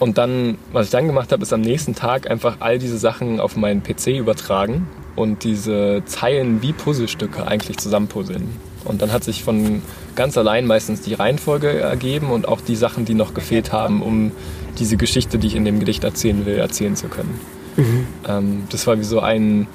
[0.00, 3.40] Und dann, was ich dann gemacht habe, ist am nächsten Tag einfach all diese Sachen
[3.40, 8.48] auf meinen PC übertragen und diese Zeilen wie Puzzlestücke eigentlich zusammenpuzzeln.
[8.84, 9.82] Und dann hat sich von
[10.16, 14.32] ganz allein meistens die Reihenfolge ergeben und auch die Sachen, die noch gefehlt haben, um
[14.78, 17.38] diese Geschichte, die ich in dem Gedicht erzählen will, erzählen zu können.
[17.76, 18.06] Mhm.
[18.28, 19.68] Ähm, das war wie so ein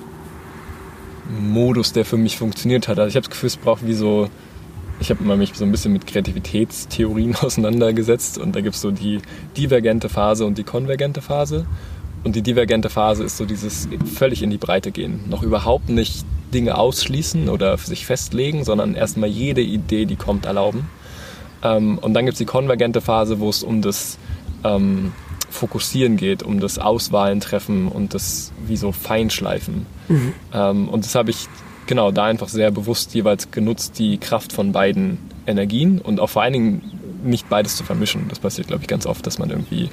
[1.30, 3.00] Modus, der für mich funktioniert hat.
[3.00, 4.30] Also ich habe das Gefühl, es braucht wie so,
[5.00, 9.20] ich habe mich so ein bisschen mit Kreativitätstheorien auseinandergesetzt und da gibt es so die
[9.56, 11.65] divergente Phase und die konvergente Phase.
[12.24, 15.22] Und die divergente Phase ist so dieses völlig in die Breite gehen.
[15.30, 20.89] Noch überhaupt nicht Dinge ausschließen oder sich festlegen, sondern erstmal jede Idee, die kommt, erlauben.
[21.63, 24.18] Ähm, und dann gibt es die konvergente Phase, wo es um das
[24.65, 25.13] ähm,
[25.50, 29.86] Fokussieren geht, um das Auswahlen treffen und das wie so Feinschleifen.
[30.08, 30.34] Mhm.
[30.54, 31.48] Ähm, und das habe ich
[31.88, 36.44] genau da einfach sehr bewusst jeweils genutzt, die Kraft von beiden Energien und auch vor
[36.44, 38.28] allen Dingen nicht beides zu vermischen.
[38.30, 39.90] Das passiert, glaube ich, ganz oft, dass man irgendwie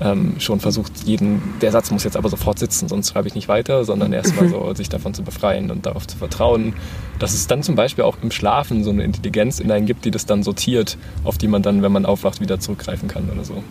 [0.00, 3.48] ähm, schon versucht, jeden, der Satz muss jetzt aber sofort sitzen, sonst schreibe ich nicht
[3.48, 6.74] weiter, sondern erstmal so sich davon zu befreien und darauf zu vertrauen,
[7.18, 10.10] dass es dann zum Beispiel auch im Schlafen so eine Intelligenz in einen gibt, die
[10.10, 13.62] das dann sortiert, auf die man dann, wenn man aufwacht, wieder zurückgreifen kann oder so.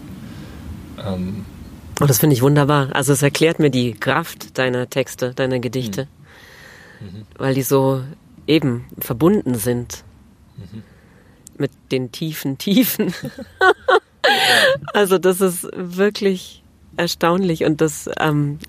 [1.05, 1.45] Ähm,
[2.01, 2.89] oh, das finde ich wunderbar.
[2.93, 6.07] Also es erklärt mir die Kraft deiner Texte, deiner Gedichte.
[7.01, 7.25] Mhm.
[7.37, 8.03] weil die so
[8.45, 10.03] eben verbunden sind
[10.57, 10.83] mhm.
[11.57, 13.13] mit den tiefen Tiefen.
[14.93, 16.63] also das ist wirklich
[16.97, 18.59] erstaunlich und das, ähm,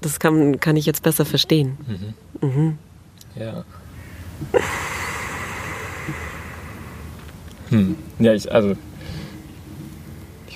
[0.00, 1.76] das kann, kann ich jetzt besser verstehen.
[2.40, 2.48] Mhm.
[2.48, 2.78] Mhm.
[3.36, 3.64] Ja.
[7.70, 7.96] Hm.
[8.18, 8.76] Ja, ich, also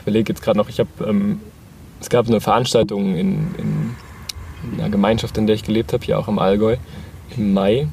[0.02, 1.40] ich überlege jetzt gerade noch, ich habe, ähm,
[2.00, 3.94] es gab eine Veranstaltung in, in,
[4.64, 6.76] in, einer Gemeinschaft, in der ich gelebt habe, hier auch im Allgäu,
[7.36, 7.86] im Mai.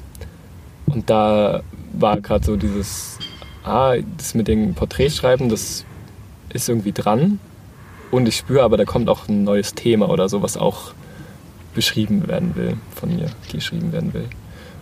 [0.88, 1.62] Und da
[1.94, 3.20] war gerade so dieses,
[3.64, 5.86] ah, das mit den Porträtschreiben, das
[6.52, 7.40] ist irgendwie dran
[8.10, 10.94] und ich spüre aber, da kommt auch ein neues Thema oder so, was auch
[11.76, 14.26] beschrieben werden will, von mir geschrieben werden will.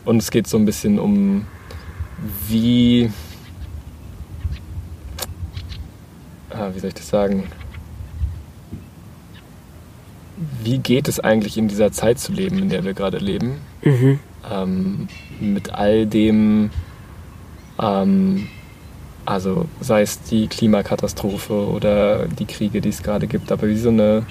[0.05, 1.45] Und es geht so ein bisschen um,
[2.47, 3.11] wie,
[6.57, 7.43] ah, wie soll ich das sagen,
[10.63, 13.59] wie geht es eigentlich in dieser Zeit zu leben, in der wir gerade leben?
[13.83, 14.19] Mhm.
[14.51, 15.07] Ähm,
[15.39, 16.69] mit all dem,
[17.81, 18.47] ähm,
[19.25, 23.89] also sei es die Klimakatastrophe oder die Kriege, die es gerade gibt, aber wie so
[23.89, 24.25] eine,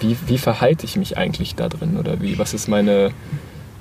[0.00, 3.12] wie, wie verhalte ich mich eigentlich da drin oder wie, was ist meine,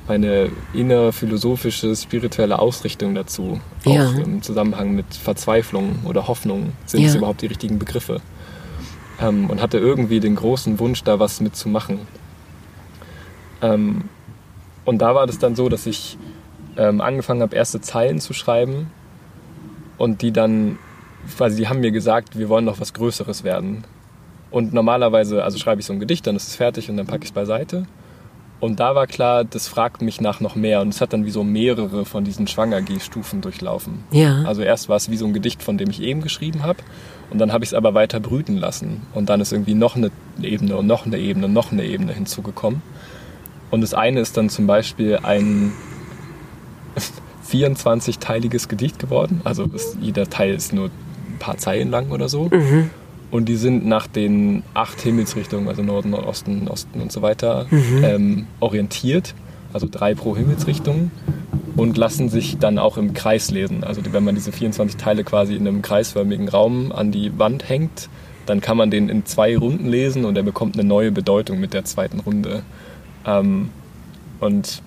[0.07, 3.59] meine innere philosophische, spirituelle Ausrichtung dazu?
[3.85, 4.07] Ja.
[4.07, 6.73] Auch im Zusammenhang mit Verzweiflung oder Hoffnung.
[6.85, 7.07] Sind ja.
[7.07, 8.21] es überhaupt die richtigen Begriffe?
[9.19, 11.99] Ähm, und hatte irgendwie den großen Wunsch, da was mitzumachen.
[13.61, 14.09] Ähm,
[14.83, 16.17] und da war das dann so, dass ich
[16.77, 18.91] ähm, angefangen habe, erste Zeilen zu schreiben
[19.97, 20.77] und die dann,
[21.35, 23.85] quasi, die haben mir gesagt, wir wollen noch was Größeres werden.
[24.51, 27.23] Und normalerweise, also schreibe ich so ein Gedicht, dann ist es fertig und dann packe
[27.23, 27.87] ich es beiseite.
[28.59, 30.81] Und da war klar, das fragt mich nach noch mehr.
[30.81, 34.03] Und es hat dann wie so mehrere von diesen Schwanger-G-Stufen durchlaufen.
[34.11, 34.43] Ja.
[34.43, 36.79] Also erst war es wie so ein Gedicht, von dem ich eben geschrieben habe.
[37.29, 39.01] Und dann habe ich es aber weiter brüten lassen.
[39.13, 42.81] Und dann ist irgendwie noch eine Ebene und noch eine Ebene, noch eine Ebene hinzugekommen.
[43.71, 45.73] Und das eine ist dann zum Beispiel ein
[47.49, 49.41] 24-teiliges Gedicht geworden.
[49.43, 52.49] Also ist, jeder Teil ist nur ein paar Zeilen lang oder so.
[52.51, 52.89] Mhm.
[53.35, 58.01] Und die sind nach den acht Himmelsrichtungen, also Norden, Nordosten, Osten und so weiter, mhm.
[58.01, 59.35] ähm, orientiert.
[59.73, 61.11] Also drei pro Himmelsrichtung.
[61.75, 63.83] Und lassen sich dann auch im Kreis lesen.
[63.83, 68.07] Also wenn man diese 24 Teile quasi in einem kreisförmigen Raum an die Wand hängt,
[68.45, 71.73] dann kann man den in zwei Runden lesen und er bekommt eine neue Bedeutung mit
[71.73, 72.63] der zweiten Runde.
[73.25, 73.69] Ähm,
[74.39, 74.81] und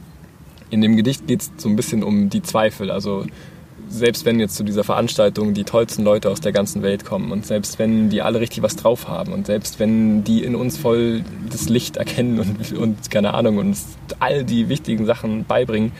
[0.70, 2.90] in dem Gedicht geht es so ein bisschen um die Zweifel.
[2.90, 3.26] Also
[3.88, 7.46] selbst wenn jetzt zu dieser Veranstaltung die tollsten Leute aus der ganzen Welt kommen und
[7.46, 11.24] selbst wenn die alle richtig was drauf haben und selbst wenn die in uns voll
[11.50, 15.92] das Licht erkennen und, und keine Ahnung uns all die wichtigen Sachen beibringen,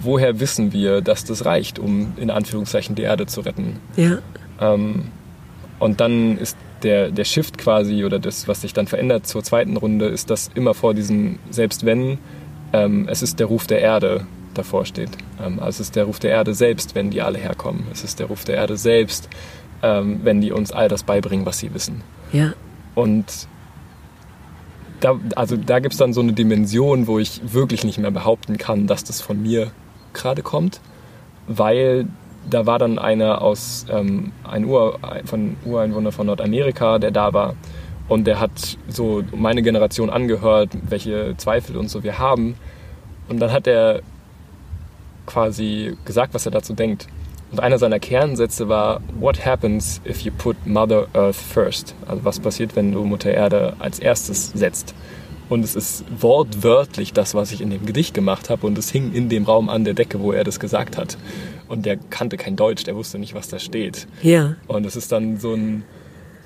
[0.00, 3.78] woher wissen wir, dass das reicht, um in Anführungszeichen die Erde zu retten?
[3.96, 4.18] Ja.
[4.60, 5.06] Ähm,
[5.78, 9.76] und dann ist der, der Shift quasi oder das, was sich dann verändert zur zweiten
[9.76, 12.18] Runde, ist, dass immer vor diesem, selbst wenn
[12.72, 14.26] ähm, es ist der Ruf der Erde
[14.58, 15.10] davor steht.
[15.42, 17.84] Ähm, also es ist der Ruf der Erde selbst, wenn die alle herkommen.
[17.92, 19.28] Es ist der Ruf der Erde selbst,
[19.82, 22.02] ähm, wenn die uns all das beibringen, was sie wissen.
[22.32, 22.52] Ja.
[22.94, 23.48] Und
[25.00, 28.56] da, also da gibt es dann so eine Dimension, wo ich wirklich nicht mehr behaupten
[28.56, 29.70] kann, dass das von mir
[30.12, 30.80] gerade kommt,
[31.46, 32.06] weil
[32.48, 37.54] da war dann einer aus ähm, ein Ur, von Ureinwohner von Nordamerika, der da war
[38.08, 42.54] und der hat so meine Generation angehört, welche Zweifel und so wir haben.
[43.28, 44.02] Und dann hat er
[45.26, 47.06] quasi gesagt, was er dazu denkt.
[47.50, 51.94] Und einer seiner Kernsätze war, What happens if you put Mother Earth first?
[52.06, 54.94] Also was passiert, wenn du Mutter Erde als erstes setzt?
[55.48, 58.66] Und es ist wortwörtlich das, was ich in dem Gedicht gemacht habe.
[58.66, 61.18] Und es hing in dem Raum an der Decke, wo er das gesagt hat.
[61.68, 64.06] Und der kannte kein Deutsch, der wusste nicht, was da steht.
[64.22, 64.56] Ja.
[64.66, 65.84] Und es ist dann so ein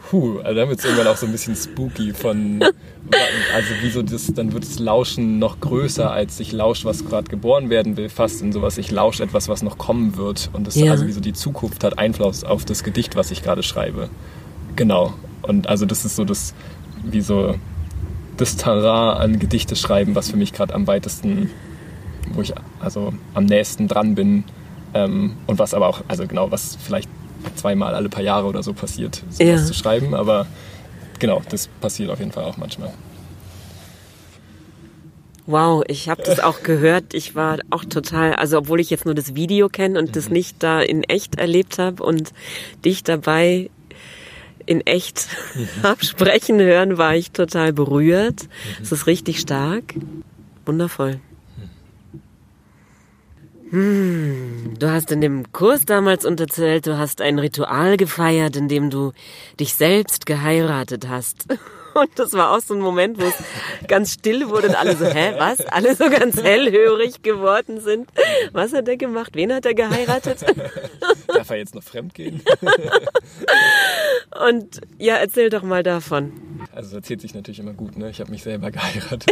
[0.09, 2.63] puh, also dann wird es irgendwann auch so ein bisschen spooky von,
[3.55, 7.29] also wie so das, dann wird das Lauschen noch größer als ich lausche, was gerade
[7.29, 10.77] geboren werden will, fast in sowas, ich lausche etwas, was noch kommen wird und das,
[10.77, 10.91] ja.
[10.91, 14.09] also wie so die Zukunft hat Einfluss auf das Gedicht, was ich gerade schreibe.
[14.77, 15.13] Genau.
[15.43, 16.55] Und also das ist so das,
[17.05, 17.55] wie so
[18.37, 21.51] das Terrain an Gedichte schreiben, was für mich gerade am weitesten,
[22.33, 24.45] wo ich also am nächsten dran bin
[24.95, 27.11] ähm, und was aber auch, also genau, was vielleicht
[27.57, 29.65] zweimal alle paar Jahre oder so passiert, sowas ja.
[29.65, 30.15] zu schreiben.
[30.15, 30.47] Aber
[31.19, 32.93] genau, das passiert auf jeden Fall auch manchmal.
[35.47, 37.15] Wow, ich habe das auch gehört.
[37.15, 40.13] Ich war auch total, also obwohl ich jetzt nur das Video kenne und mhm.
[40.13, 42.35] das nicht da in echt erlebt habe und
[42.85, 43.71] dich dabei
[44.67, 45.27] in echt
[45.83, 48.49] hab sprechen hören, war ich total berührt.
[48.83, 49.95] Es ist richtig stark.
[50.67, 51.21] Wundervoll.
[53.71, 58.89] Hm, du hast in dem Kurs damals unterzählt, du hast ein Ritual gefeiert, in dem
[58.89, 59.13] du
[59.61, 61.47] dich selbst geheiratet hast.
[62.01, 63.35] Und das war auch so ein Moment, wo es
[63.87, 65.61] ganz still wurde und alle so, hä, was?
[65.67, 68.09] Alle so ganz hellhörig geworden sind.
[68.53, 69.33] Was hat er gemacht?
[69.35, 70.45] Wen hat er geheiratet?
[71.27, 72.43] Darf er jetzt noch fremd gehen?
[74.49, 76.33] Und ja, erzähl doch mal davon.
[76.73, 78.11] Also es erzählt sich natürlich immer gut, ne?
[78.11, 79.27] Ich habe mich selber geheiratet.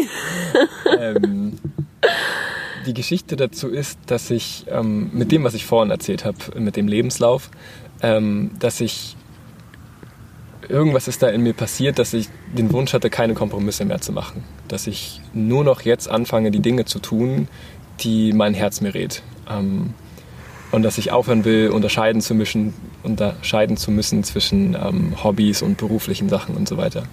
[0.98, 1.58] ähm,
[2.86, 6.76] die Geschichte dazu ist, dass ich ähm, mit dem, was ich vorhin erzählt habe, mit
[6.76, 7.50] dem Lebenslauf,
[8.02, 9.16] ähm, dass ich
[10.68, 14.12] irgendwas ist da in mir passiert, dass ich den Wunsch hatte, keine Kompromisse mehr zu
[14.12, 14.44] machen.
[14.68, 17.48] Dass ich nur noch jetzt anfange, die Dinge zu tun,
[18.00, 19.22] die mein Herz mir rät.
[19.50, 19.94] Ähm,
[20.72, 25.78] und dass ich aufhören will, unterscheiden zu müssen, unterscheiden zu müssen zwischen ähm, Hobbys und
[25.78, 27.04] beruflichen Sachen und so weiter.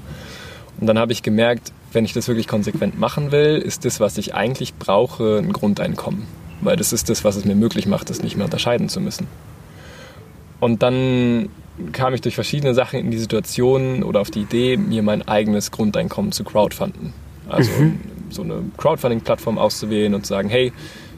[0.79, 4.17] Und dann habe ich gemerkt, wenn ich das wirklich konsequent machen will, ist das, was
[4.17, 6.25] ich eigentlich brauche, ein Grundeinkommen.
[6.61, 9.27] Weil das ist das, was es mir möglich macht, das nicht mehr unterscheiden zu müssen.
[10.59, 11.49] Und dann
[11.91, 15.71] kam ich durch verschiedene Sachen in die Situation oder auf die Idee, mir mein eigenes
[15.71, 17.13] Grundeinkommen zu crowdfunden.
[17.49, 17.99] Also mhm.
[18.29, 20.71] so eine Crowdfunding-Plattform auszuwählen und zu sagen, hey,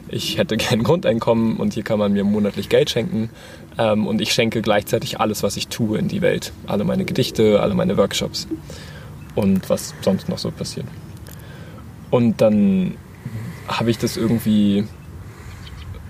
[0.08, 3.30] ich hätte gern Grundeinkommen und hier kann man mir monatlich Geld schenken
[3.78, 6.52] ähm, und ich schenke gleichzeitig alles, was ich tue in die Welt.
[6.66, 8.48] Alle meine Gedichte, alle meine Workshops
[9.34, 10.86] und was sonst noch so passiert.
[12.10, 12.94] Und dann
[13.68, 14.86] habe ich das irgendwie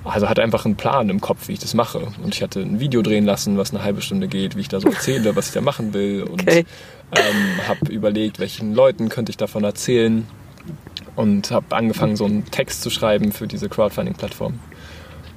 [0.06, 2.08] also hatte einfach einen Plan im Kopf, wie ich das mache.
[2.22, 4.80] Und ich hatte ein Video drehen lassen, was eine halbe Stunde geht, wie ich da
[4.80, 6.22] so erzähle, was ich da machen will.
[6.22, 6.64] Und okay.
[7.12, 10.26] ähm, habe überlegt, welchen Leuten könnte ich davon erzählen.
[11.16, 14.58] Und habe angefangen, so einen Text zu schreiben für diese Crowdfunding-Plattform.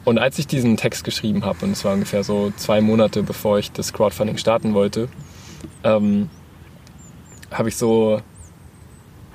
[0.06, 3.60] Und als ich diesen Text geschrieben habe, und es war ungefähr so zwei Monate, bevor
[3.60, 5.08] ich das Crowdfunding starten wollte,
[5.84, 6.30] ähm,
[7.52, 8.22] habe ich so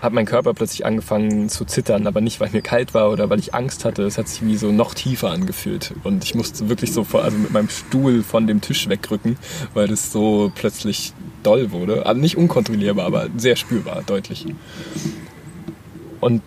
[0.01, 3.39] hat mein Körper plötzlich angefangen zu zittern, aber nicht, weil mir kalt war oder weil
[3.39, 4.03] ich Angst hatte.
[4.03, 5.95] Es hat sich wie so noch tiefer angefühlt.
[6.05, 9.39] Und ich musste wirklich so vor, also mit meinem Stuhl von dem Tisch wegrücken,
[9.73, 12.07] weil das so plötzlich doll wurde.
[12.07, 14.47] Also nicht unkontrollierbar, aber sehr spürbar, deutlich.
[16.21, 16.43] Und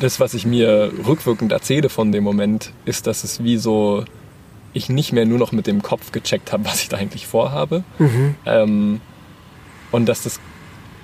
[0.00, 4.04] das, was ich mir rückwirkend erzähle von dem Moment, ist, dass es wie so
[4.72, 7.82] ich nicht mehr nur noch mit dem Kopf gecheckt habe, was ich da eigentlich vorhabe.
[7.98, 8.34] Mhm.
[8.46, 9.00] Ähm,
[9.90, 10.40] und dass das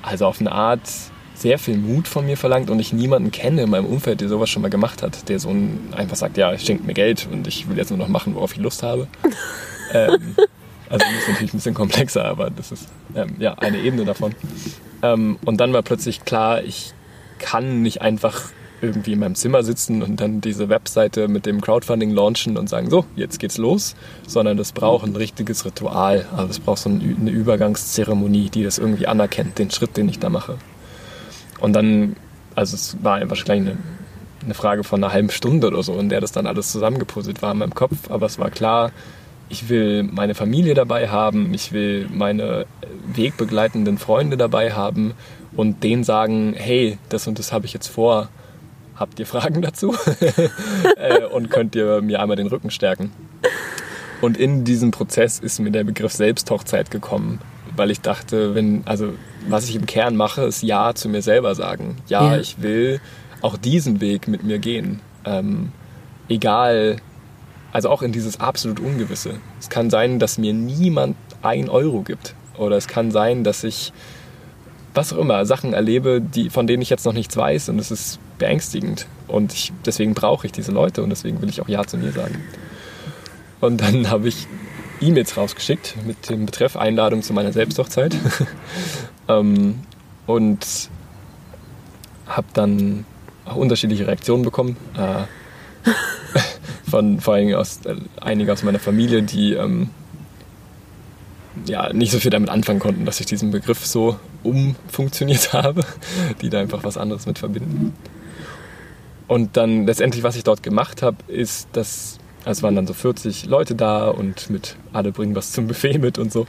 [0.03, 0.89] also auf eine Art
[1.37, 4.49] sehr viel Mut von mir verlangt und ich niemanden kenne in meinem Umfeld, der sowas
[4.49, 7.69] schon mal gemacht hat, der so ein, einfach sagt, ja, schenkt mir Geld und ich
[7.69, 9.07] will jetzt nur noch machen, worauf ich Lust habe.
[9.93, 10.35] ähm,
[10.89, 14.35] also das ist natürlich ein bisschen komplexer, aber das ist ähm, ja eine Ebene davon.
[15.03, 16.95] Ähm, und dann war plötzlich klar, ich
[17.39, 22.11] kann nicht einfach irgendwie in meinem Zimmer sitzen und dann diese Webseite mit dem Crowdfunding
[22.11, 23.97] launchen und sagen, so, jetzt geht's los,
[24.27, 26.27] sondern das braucht ein richtiges Ritual.
[26.37, 30.29] Also es braucht so eine Übergangszeremonie, die das irgendwie anerkennt, den Schritt, den ich da
[30.29, 30.59] mache.
[31.61, 32.17] Und dann,
[32.55, 33.77] also es war gleich eine,
[34.45, 37.53] eine Frage von einer halben Stunde oder so, in der das dann alles zusammengepuzzelt war
[37.53, 38.11] in meinem Kopf.
[38.11, 38.93] Aber es war klar,
[39.49, 42.67] ich will meine Familie dabei haben, ich will meine
[43.15, 45.15] wegbegleitenden Freunde dabei haben
[45.55, 48.29] und denen sagen, hey, das und das habe ich jetzt vor.
[48.97, 49.95] Habt ihr Fragen dazu?
[50.97, 53.13] Äh, und könnt ihr mir einmal den Rücken stärken?
[54.23, 57.41] Und in diesem Prozess ist mir der Begriff Selbsthochzeit gekommen,
[57.77, 59.13] weil ich dachte, wenn, also
[59.49, 61.97] was ich im Kern mache, ist Ja zu mir selber sagen.
[62.09, 62.41] Ja, ja.
[62.41, 63.01] ich will
[63.43, 65.01] auch diesen Weg mit mir gehen.
[65.25, 65.73] Ähm,
[66.29, 66.97] egal,
[67.73, 69.35] also auch in dieses absolut Ungewisse.
[69.61, 72.35] Es kann sein, dass mir niemand ein Euro gibt.
[72.57, 73.93] Oder es kann sein, dass ich,
[74.95, 77.91] was auch immer, Sachen erlebe, die, von denen ich jetzt noch nichts weiß und es
[77.91, 79.07] ist beängstigend.
[79.29, 82.13] Und ich, deswegen brauche ich diese Leute und deswegen will ich auch Ja zu mir
[82.13, 82.43] sagen.
[83.61, 84.47] Und dann habe ich
[85.01, 88.17] E-Mails rausgeschickt mit dem Betreff Einladung zu meiner Selbsthochzeit.
[89.29, 89.81] ähm,
[90.27, 90.67] und
[92.27, 93.05] habe dann
[93.45, 94.77] auch unterschiedliche Reaktionen bekommen.
[94.97, 95.91] Äh,
[96.91, 99.91] von vor allem aus äh, einige aus meiner Familie, die ähm,
[101.67, 105.85] ja nicht so viel damit anfangen konnten, dass ich diesen Begriff so umfunktioniert habe,
[106.41, 107.95] die da einfach was anderes mit verbinden.
[109.29, 112.19] Und dann letztendlich, was ich dort gemacht habe, ist, dass
[112.53, 116.19] es waren dann so 40 Leute da und mit alle bringen was zum Buffet mit
[116.19, 116.47] und so.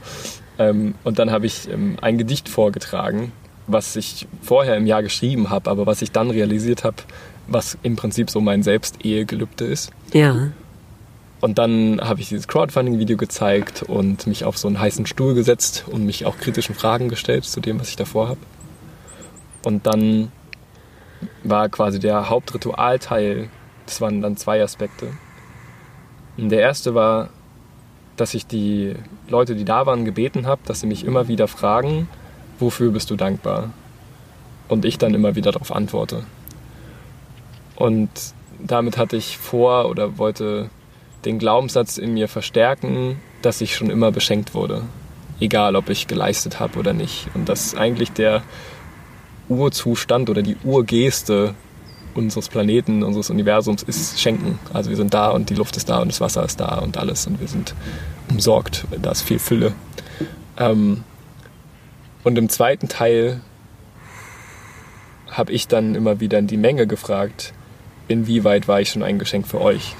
[0.58, 3.32] Ähm, und dann habe ich ähm, ein Gedicht vorgetragen,
[3.66, 6.96] was ich vorher im Jahr geschrieben habe, aber was ich dann realisiert habe,
[7.48, 9.90] was im Prinzip so mein Selbstehegelübde ist.
[10.12, 10.50] Ja.
[11.40, 15.84] Und dann habe ich dieses Crowdfunding-Video gezeigt und mich auf so einen heißen Stuhl gesetzt
[15.88, 18.40] und mich auch kritischen Fragen gestellt zu dem, was ich davor habe.
[19.64, 20.32] Und dann
[21.42, 23.48] war quasi der Hauptritualteil,
[23.86, 25.08] das waren dann zwei Aspekte.
[26.40, 27.30] Der erste war,
[28.16, 28.94] dass ich die
[29.28, 32.08] Leute, die da waren, gebeten habe, dass sie mich immer wieder fragen,
[32.60, 33.70] wofür bist du dankbar?
[34.68, 36.24] Und ich dann immer wieder darauf antworte.
[37.74, 38.10] Und
[38.60, 40.70] damit hatte ich vor oder wollte
[41.24, 44.82] den Glaubenssatz in mir verstärken, dass ich schon immer beschenkt wurde.
[45.40, 47.28] Egal, ob ich geleistet habe oder nicht.
[47.34, 48.42] Und dass eigentlich der
[49.48, 51.54] Urzustand oder die Urgeste
[52.18, 54.58] unseres Planeten, unseres Universums ist Schenken.
[54.72, 56.96] Also wir sind da und die Luft ist da und das Wasser ist da und
[56.96, 57.74] alles und wir sind
[58.28, 58.84] umsorgt.
[59.00, 59.72] Da ist viel Fülle.
[60.58, 61.04] Ähm,
[62.24, 63.40] und im zweiten Teil
[65.30, 67.54] habe ich dann immer wieder in die Menge gefragt,
[68.08, 69.94] inwieweit war ich schon ein Geschenk für euch?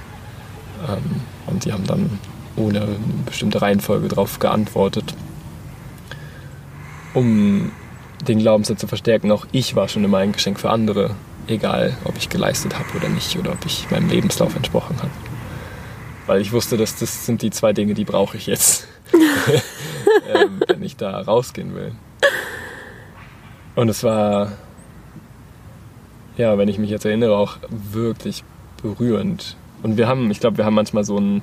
[0.88, 2.18] Ähm, und die haben dann
[2.56, 5.14] ohne eine bestimmte Reihenfolge darauf geantwortet.
[7.14, 7.70] Um
[8.26, 11.14] den Glaubenssatz zu verstärken, auch ich war schon immer ein Geschenk für andere
[11.48, 15.10] egal ob ich geleistet habe oder nicht oder ob ich meinem Lebenslauf entsprochen habe.
[16.26, 18.86] Weil ich wusste, dass das sind die zwei Dinge, die brauche ich jetzt,
[20.34, 21.92] ähm, wenn ich da rausgehen will.
[23.74, 24.52] Und es war,
[26.36, 28.44] ja, wenn ich mich jetzt erinnere, auch wirklich
[28.82, 29.56] berührend.
[29.82, 31.42] Und wir haben, ich glaube, wir haben manchmal so ein,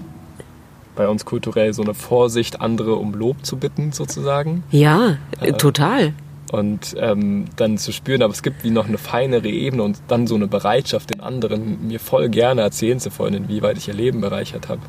[0.96, 4.64] bei uns kulturell so eine Vorsicht, andere um Lob zu bitten, sozusagen.
[4.70, 6.14] Ja, äh, total
[6.52, 10.28] und ähm, dann zu spüren, aber es gibt wie noch eine feinere Ebene und dann
[10.28, 14.22] so eine Bereitschaft, den anderen mir voll gerne erzählen zu wollen, inwieweit ich ihr Leben
[14.22, 14.82] bereichert habe.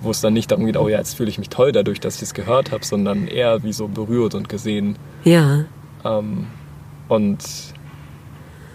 [0.00, 2.16] Wo es dann nicht darum geht, oh ja, jetzt fühle ich mich toll dadurch, dass
[2.16, 4.96] ich es gehört habe, sondern eher wie so berührt und gesehen.
[5.24, 5.64] Ja.
[6.04, 6.46] Ähm,
[7.08, 7.38] und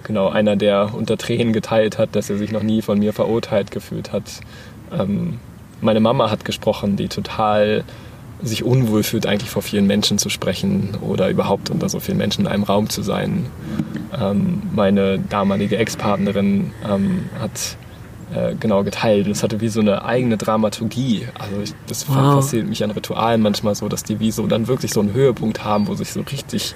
[0.03, 3.71] genau, einer, der unter Tränen geteilt hat, dass er sich noch nie von mir verurteilt
[3.71, 4.23] gefühlt hat.
[4.97, 5.39] Ähm,
[5.81, 7.83] meine Mama hat gesprochen, die total
[8.41, 12.41] sich unwohl fühlt, eigentlich vor vielen Menschen zu sprechen oder überhaupt unter so vielen Menschen
[12.41, 13.47] in einem Raum zu sein.
[14.19, 17.77] Ähm, meine damalige Ex-Partnerin ähm, hat
[18.33, 21.27] äh, genau geteilt und es hatte wie so eine eigene Dramaturgie.
[21.39, 22.35] Also ich, das wow.
[22.35, 25.63] fasziniert mich an Ritualen manchmal so, dass die wie so dann wirklich so einen Höhepunkt
[25.63, 26.75] haben, wo sich so richtig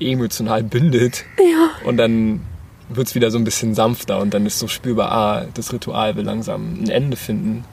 [0.00, 1.70] emotional bindet ja.
[1.86, 2.40] und dann
[2.88, 6.16] wird es wieder so ein bisschen sanfter und dann ist so spürbar, ah, das Ritual
[6.16, 7.64] will langsam ein Ende finden.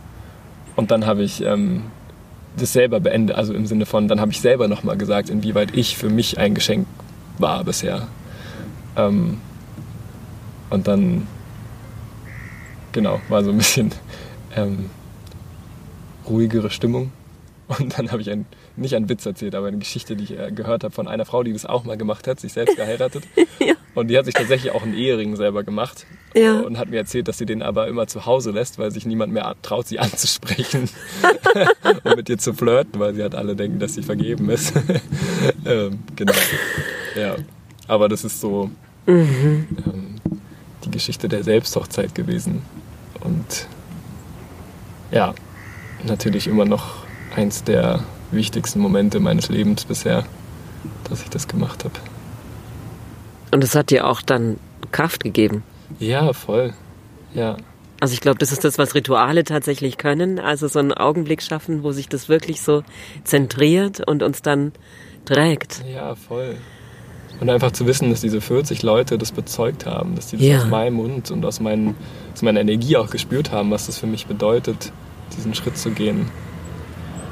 [0.76, 1.84] Und dann habe ich ähm,
[2.58, 5.98] das selber beendet, also im Sinne von, dann habe ich selber nochmal gesagt, inwieweit ich
[5.98, 6.88] für mich ein Geschenk
[7.38, 8.08] war bisher.
[8.96, 9.38] Ähm,
[10.70, 11.28] und dann,
[12.92, 13.92] genau, war so ein bisschen
[14.56, 14.90] ähm,
[16.28, 17.12] ruhigere Stimmung.
[17.68, 20.52] Und dann habe ich ein, nicht einen Witz erzählt, aber eine Geschichte, die ich äh,
[20.52, 23.24] gehört habe von einer Frau, die das auch mal gemacht hat, sich selbst geheiratet.
[23.60, 23.76] ja.
[23.94, 26.08] Und die hat sich tatsächlich auch einen Ehering selber gemacht.
[26.36, 26.60] Ja.
[26.60, 29.34] Und hat mir erzählt, dass sie den aber immer zu Hause lässt, weil sich niemand
[29.34, 30.90] mehr traut, sie anzusprechen
[32.04, 34.74] und mit ihr zu flirten, weil sie halt alle denken, dass sie vergeben ist.
[35.66, 36.34] ähm, genau.
[37.16, 37.36] Ja.
[37.88, 38.70] Aber das ist so
[39.08, 39.68] mhm.
[39.86, 40.16] ähm,
[40.86, 42.62] die Geschichte der Selbsthochzeit gewesen.
[43.22, 43.68] Und
[45.12, 45.34] ja,
[46.06, 47.04] natürlich immer noch
[47.36, 50.26] eins der wichtigsten Momente meines Lebens bisher,
[51.10, 51.96] dass ich das gemacht habe.
[53.52, 54.58] Und es hat dir auch dann
[54.92, 55.64] Kraft gegeben?
[55.98, 56.74] Ja, voll.
[57.34, 57.58] Ja.
[58.00, 60.40] Also ich glaube, das ist das, was Rituale tatsächlich können.
[60.40, 62.84] Also so einen Augenblick schaffen, wo sich das wirklich so
[63.24, 64.72] zentriert und uns dann
[65.26, 65.84] trägt.
[65.92, 66.56] Ja, voll.
[67.40, 70.58] Und einfach zu wissen, dass diese 40 Leute das bezeugt haben, dass die das ja.
[70.60, 71.96] aus meinem Mund und aus, meinen,
[72.34, 74.92] aus meiner Energie auch gespürt haben, was das für mich bedeutet,
[75.38, 76.30] diesen Schritt zu gehen.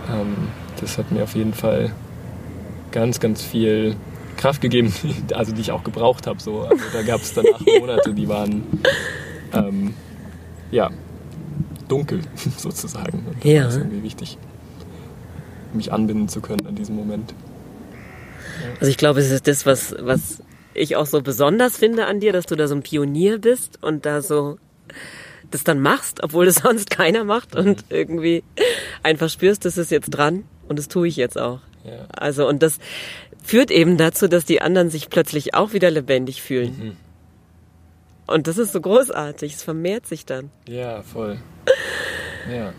[0.09, 1.91] Ähm, das hat mir auf jeden Fall
[2.91, 3.95] ganz, ganz viel
[4.37, 4.93] Kraft gegeben,
[5.33, 6.41] also die ich auch gebraucht habe.
[6.41, 6.61] So.
[6.61, 8.63] Also da gab es danach Monate, die waren
[9.53, 9.93] ähm,
[10.71, 10.89] ja
[11.87, 12.21] dunkel
[12.57, 13.25] sozusagen.
[13.25, 13.63] Und ja.
[13.63, 14.37] das ist irgendwie wichtig,
[15.73, 17.33] mich anbinden zu können an diesem Moment.
[18.79, 20.41] Also ich glaube, es ist das, was, was
[20.73, 24.05] ich auch so besonders finde an dir, dass du da so ein Pionier bist und
[24.05, 24.57] da so
[25.49, 28.43] das dann machst, obwohl es sonst keiner macht und irgendwie
[29.03, 31.61] einfach spürst, das ist jetzt dran und das tue ich jetzt auch.
[31.85, 32.05] Ja.
[32.09, 32.79] Also und das
[33.47, 36.77] führt eben dazu, dass die anderen sich plötzlich auch wieder lebendig fühlen.
[36.77, 36.97] Mhm.
[38.27, 40.49] Und das ist so großartig, es vermehrt sich dann.
[40.67, 41.37] Ja, voll.
[42.51, 42.73] ja.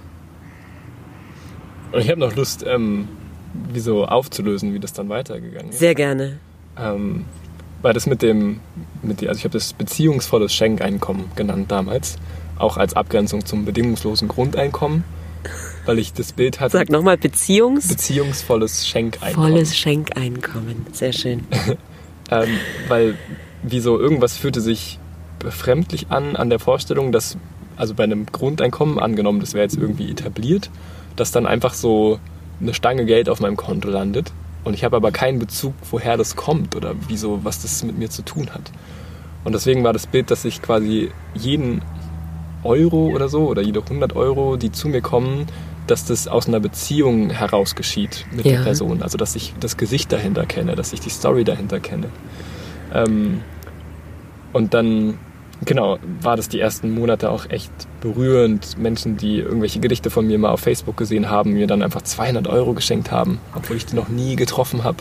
[1.90, 3.08] Und ich habe noch Lust, ähm,
[3.72, 5.78] wie so aufzulösen, wie das dann weitergegangen ist.
[5.78, 6.38] Sehr gerne.
[6.78, 7.24] Ähm,
[7.80, 8.60] weil das mit dem,
[9.00, 12.18] mit die, also ich habe das beziehungsvolles Schenkeinkommen genannt damals
[12.58, 15.04] auch als Abgrenzung zum bedingungslosen Grundeinkommen,
[15.86, 16.76] weil ich das Bild hatte.
[16.76, 17.88] Sag nochmal Beziehungs.
[17.88, 19.52] Beziehungsvolles Schenkeinkommen.
[19.52, 21.46] Volles Schenkeinkommen, sehr schön.
[22.30, 22.48] ähm,
[22.88, 23.14] weil
[23.62, 24.98] wieso irgendwas fühlte sich
[25.38, 27.36] befremdlich an an der Vorstellung, dass
[27.76, 30.68] also bei einem Grundeinkommen angenommen, das wäre jetzt irgendwie etabliert,
[31.16, 32.18] dass dann einfach so
[32.60, 34.32] eine Stange Geld auf meinem Konto landet
[34.64, 38.10] und ich habe aber keinen Bezug, woher das kommt oder wieso, was das mit mir
[38.10, 38.72] zu tun hat.
[39.44, 41.82] Und deswegen war das Bild, dass ich quasi jeden
[42.64, 45.46] Euro oder so oder jede 100 Euro, die zu mir kommen,
[45.86, 48.52] dass das aus einer Beziehung heraus geschieht mit Ja.
[48.58, 49.02] der Person.
[49.02, 52.06] Also dass ich das Gesicht dahinter kenne, dass ich die Story dahinter kenne.
[52.94, 53.40] Ähm,
[54.52, 55.18] und dann,
[55.64, 58.76] genau, war das die ersten Monate auch echt berührend.
[58.78, 62.46] Menschen, die irgendwelche Gedichte von mir mal auf Facebook gesehen haben, mir dann einfach 200
[62.48, 64.98] Euro geschenkt haben, obwohl ich die noch nie getroffen habe.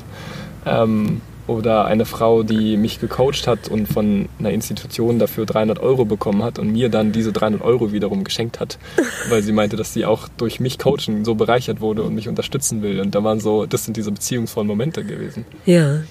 [0.65, 6.05] Ähm, oder eine Frau, die mich gecoacht hat und von einer Institution dafür 300 Euro
[6.05, 8.77] bekommen hat und mir dann diese 300 Euro wiederum geschenkt hat,
[9.29, 12.81] weil sie meinte, dass sie auch durch mich coachen so bereichert wurde und mich unterstützen
[12.81, 12.99] will.
[12.99, 15.45] Und da waren so, das sind diese beziehungsvollen Momente gewesen.
[15.65, 16.01] Ja.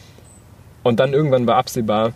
[0.82, 2.12] Und dann irgendwann war absehbar,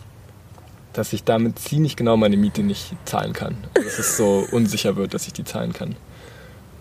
[0.93, 3.55] dass ich damit ziemlich genau meine Miete nicht zahlen kann.
[3.75, 5.95] Also dass es so unsicher wird, dass ich die zahlen kann.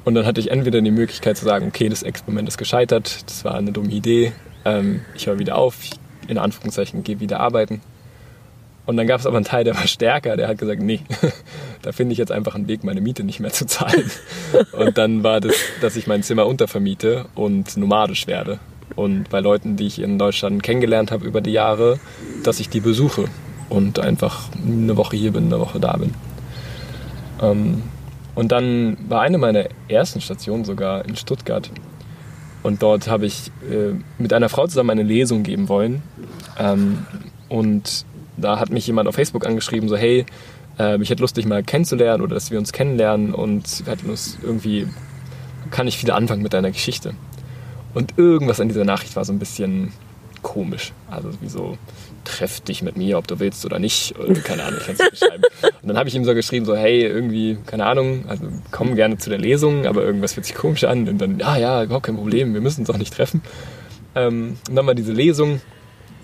[0.05, 3.45] Und dann hatte ich entweder die Möglichkeit zu sagen, okay, das Experiment ist gescheitert, das
[3.45, 4.33] war eine dumme Idee,
[4.65, 5.93] ähm, ich höre wieder auf, ich,
[6.31, 7.81] in Anführungszeichen gehe wieder arbeiten.
[8.87, 11.01] Und dann gab es aber einen Teil, der war stärker, der hat gesagt, nee,
[11.83, 14.11] da finde ich jetzt einfach einen Weg, meine Miete nicht mehr zu zahlen.
[14.73, 18.59] Und dann war das, dass ich mein Zimmer untervermiete und nomadisch werde.
[18.97, 22.01] Und bei Leuten, die ich in Deutschland kennengelernt habe über die Jahre,
[22.43, 23.27] dass ich die besuche
[23.69, 26.15] und einfach eine Woche hier bin, eine Woche da bin.
[27.41, 27.83] Ähm,
[28.35, 31.71] und dann war eine meiner ersten Stationen sogar in Stuttgart.
[32.63, 36.03] Und dort habe ich äh, mit einer Frau zusammen eine Lesung geben wollen.
[36.59, 37.07] Ähm,
[37.49, 38.05] und
[38.37, 40.27] da hat mich jemand auf Facebook angeschrieben, so hey,
[40.79, 44.11] äh, ich hätte Lust, dich mal kennenzulernen oder dass wir uns kennenlernen und wir hätten
[44.11, 44.87] uns irgendwie,
[45.71, 47.15] kann ich viel anfangen mit deiner Geschichte.
[47.95, 49.93] Und irgendwas an dieser Nachricht war so ein bisschen
[50.43, 50.93] komisch.
[51.11, 51.77] Also wie so,
[52.69, 54.19] dich mit mir, ob du willst oder nicht.
[54.19, 55.43] Oder, keine Ahnung, ich kann es beschreiben.
[55.83, 59.19] Und dann habe ich ihm so geschrieben, so, hey, irgendwie, keine Ahnung, also komm gerne
[59.19, 61.09] zu der Lesung, aber irgendwas fühlt sich komisch an.
[61.09, 63.43] Und dann, ja, ja, überhaupt kein Problem, wir müssen uns auch nicht treffen.
[64.15, 65.61] Ähm, und dann war diese Lesung.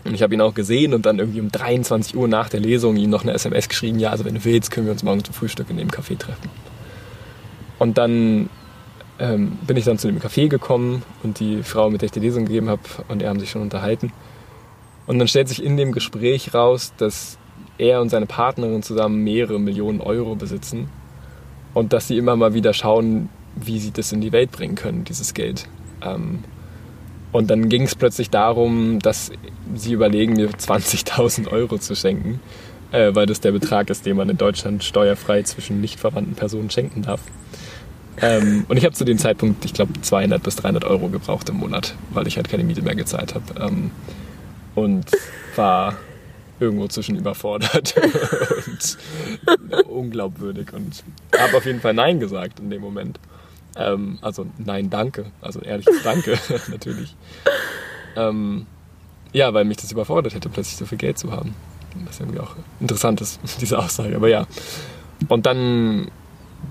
[0.04, 2.96] Und ich habe ihn auch gesehen und dann irgendwie um 23 Uhr nach der Lesung
[2.96, 5.34] ihm noch eine SMS geschrieben, ja, also wenn du willst, können wir uns morgen zum
[5.34, 6.48] Frühstück in dem Café treffen.
[7.78, 8.48] Und dann
[9.18, 12.20] ähm, bin ich dann zu dem Café gekommen und die Frau, mit der ich die
[12.20, 14.12] Lesung gegeben habe, und er haben sich schon unterhalten.
[15.07, 17.38] Und dann stellt sich in dem Gespräch raus, dass
[17.78, 20.88] er und seine Partnerin zusammen mehrere Millionen Euro besitzen
[21.74, 25.04] und dass sie immer mal wieder schauen, wie sie das in die Welt bringen können,
[25.04, 25.68] dieses Geld.
[26.02, 26.44] Ähm,
[27.32, 29.30] und dann ging es plötzlich darum, dass
[29.74, 32.40] sie überlegen, mir 20.000 Euro zu schenken,
[32.92, 36.70] äh, weil das der Betrag ist, den man in Deutschland steuerfrei zwischen nicht verwandten Personen
[36.70, 37.20] schenken darf.
[38.22, 41.57] Ähm, und ich habe zu dem Zeitpunkt, ich glaube, 200 bis 300 Euro gebraucht im
[41.57, 43.44] Monat, weil ich halt keine Miete mehr gezahlt habe.
[43.61, 43.90] Ähm,
[44.77, 45.11] und
[45.57, 45.97] war
[46.61, 47.95] irgendwo zwischen überfordert
[48.66, 48.99] und
[49.89, 51.03] unglaubwürdig und
[51.37, 53.18] habe auf jeden Fall Nein gesagt in dem Moment.
[53.77, 55.27] Ähm, also Nein, danke.
[55.41, 57.14] Also ehrliches Danke natürlich.
[58.16, 58.66] Ähm,
[59.33, 61.55] ja, weil mich das überfordert hätte, plötzlich so viel Geld zu haben.
[62.07, 64.16] Was irgendwie auch interessant ist, diese Aussage.
[64.16, 64.47] Aber ja.
[65.29, 66.11] Und dann,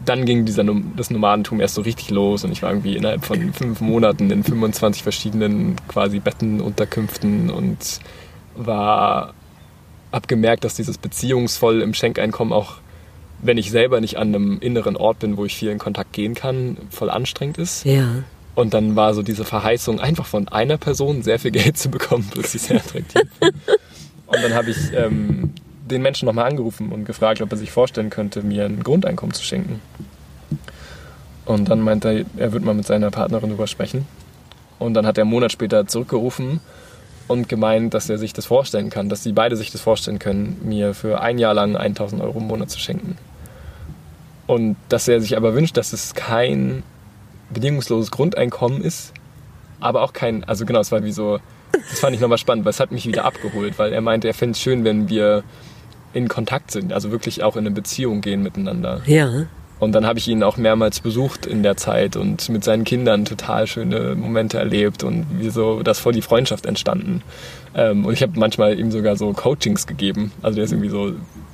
[0.06, 0.64] dann ging dieser,
[0.96, 4.44] das Nomadentum erst so richtig los und ich war irgendwie innerhalb von fünf Monaten in
[4.44, 8.00] 25 verschiedenen quasi Bettenunterkünften und
[8.56, 9.34] war,
[10.12, 12.76] hab gemerkt, dass dieses beziehungsvoll im Schenkeinkommen auch,
[13.42, 16.36] wenn ich selber nicht an einem inneren Ort bin, wo ich viel in Kontakt gehen
[16.36, 17.86] kann, voll anstrengend ist.
[17.86, 18.24] Ja.
[18.54, 22.28] Und dann war so diese Verheißung, einfach von einer Person sehr viel Geld zu bekommen,
[22.32, 23.24] plötzlich sehr attraktiv.
[24.28, 25.54] Und dann habe ich ähm,
[25.90, 29.44] den Menschen nochmal angerufen und gefragt, ob er sich vorstellen könnte, mir ein Grundeinkommen zu
[29.44, 29.82] schenken.
[31.46, 34.08] Und dann meinte er, er würde mal mit seiner Partnerin drüber sprechen.
[34.80, 36.60] Und dann hat er einen Monat später zurückgerufen
[37.28, 40.60] und gemeint, dass er sich das vorstellen kann, dass sie beide sich das vorstellen können,
[40.64, 43.18] mir für ein Jahr lang 1000 Euro im Monat zu schenken.
[44.48, 46.84] Und dass er sich aber wünscht, dass es kein
[47.52, 49.14] bedingungsloses Grundeinkommen ist,
[49.80, 51.40] aber auch kein, also genau, es war wie so,
[51.72, 54.34] das fand ich nochmal spannend, weil es hat mich wieder abgeholt, weil er meinte, er
[54.34, 55.44] fände es schön, wenn wir
[56.16, 59.02] in Kontakt sind, also wirklich auch in eine Beziehung gehen miteinander.
[59.06, 59.48] Ja.
[59.78, 63.26] Und dann habe ich ihn auch mehrmals besucht in der Zeit und mit seinen Kindern
[63.26, 67.22] total schöne Momente erlebt und wie so, da ist voll die Freundschaft entstanden.
[67.76, 70.32] Ähm, und ich habe manchmal ihm sogar so Coachings gegeben.
[70.42, 71.12] Also der ist irgendwie so,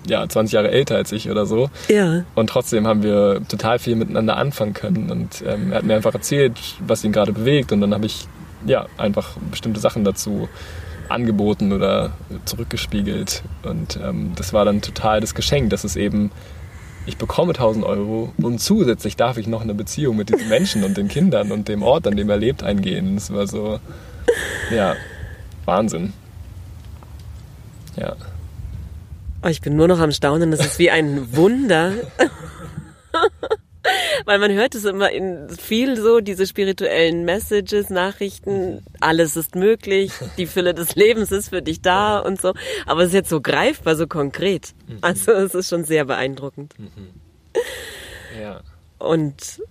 [0.07, 1.71] ja, 20 Jahre älter als ich oder so.
[1.87, 2.23] Ja.
[2.35, 5.09] Und trotzdem haben wir total viel miteinander anfangen können.
[5.09, 7.71] Und ähm, er hat mir einfach erzählt, was ihn gerade bewegt.
[7.71, 8.27] Und dann habe ich
[8.67, 10.47] ja einfach bestimmte Sachen dazu
[11.09, 12.11] angeboten oder
[12.45, 13.43] zurückgespiegelt.
[13.63, 16.31] Und ähm, das war dann total das Geschenk, dass es eben,
[17.05, 20.97] ich bekomme 1000 Euro und zusätzlich darf ich noch eine Beziehung mit diesen Menschen und
[20.97, 23.15] den Kindern und dem Ort, an dem er lebt, eingehen.
[23.15, 23.79] Das war so,
[24.73, 24.95] ja,
[25.65, 26.13] Wahnsinn.
[27.95, 28.15] Ja.
[29.43, 30.51] Oh, ich bin nur noch am Staunen.
[30.51, 31.93] Das ist wie ein Wunder.
[34.25, 40.11] Weil man hört es immer in viel so, diese spirituellen Messages, Nachrichten, alles ist möglich,
[40.37, 42.53] die Fülle des Lebens ist für dich da und so.
[42.85, 44.73] Aber es ist jetzt so greifbar, so konkret.
[45.01, 46.73] Also es ist schon sehr beeindruckend.
[48.39, 48.61] Ja.
[48.99, 49.61] Und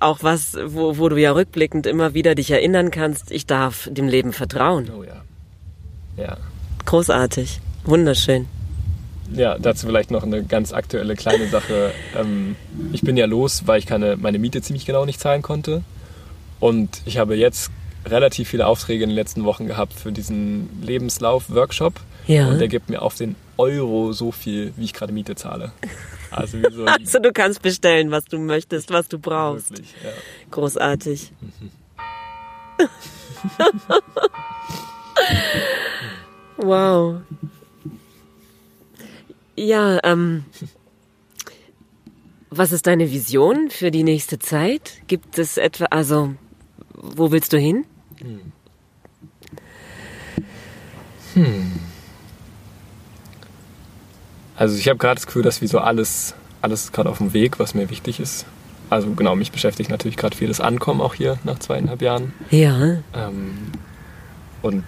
[0.00, 4.08] auch was, wo, wo du ja rückblickend immer wieder dich erinnern kannst, ich darf dem
[4.08, 4.90] Leben vertrauen.
[4.96, 5.22] Oh ja.
[6.16, 6.36] Ja.
[6.84, 7.60] Großartig.
[7.84, 8.46] Wunderschön.
[9.32, 11.92] Ja, dazu vielleicht noch eine ganz aktuelle kleine Sache.
[12.16, 12.56] Ähm,
[12.92, 15.82] ich bin ja los, weil ich keine, meine Miete ziemlich genau nicht zahlen konnte.
[16.60, 17.70] Und ich habe jetzt
[18.06, 21.94] relativ viele Aufträge in den letzten Wochen gehabt für diesen Lebenslauf-Workshop.
[22.26, 22.48] Ja.
[22.48, 25.72] Und der gibt mir auf den Euro so viel, wie ich gerade Miete zahle.
[26.30, 29.70] Also, so Also du kannst bestellen, was du möchtest, was du brauchst.
[29.70, 30.10] wirklich, ja.
[30.50, 31.32] Großartig.
[36.56, 37.20] wow.
[39.58, 40.44] Ja, ähm,
[42.48, 45.02] was ist deine Vision für die nächste Zeit?
[45.08, 46.34] Gibt es etwa, also,
[46.94, 47.84] wo willst du hin?
[54.54, 57.32] Also ich habe gerade das Gefühl, dass wie so alles, alles ist gerade auf dem
[57.32, 58.46] Weg, was mir wichtig ist.
[58.90, 62.32] Also genau, mich beschäftigt natürlich gerade viel das Ankommen auch hier nach zweieinhalb Jahren.
[62.50, 63.72] Ja, Ähm,
[64.62, 64.84] und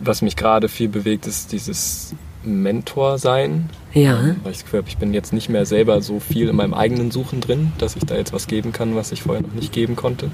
[0.00, 2.14] was mich gerade viel bewegt, ist dieses
[2.46, 3.70] Mentor-Sein.
[3.92, 6.56] ja, Weil ich das Gefühl habe, ich bin jetzt nicht mehr selber so viel in
[6.56, 9.54] meinem eigenen Suchen drin, dass ich da jetzt was geben kann, was ich vorher noch
[9.54, 10.30] nicht geben konnte.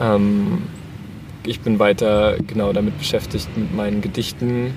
[0.00, 0.62] Ähm,
[1.44, 4.74] ich bin weiter genau damit beschäftigt, mit meinen Gedichten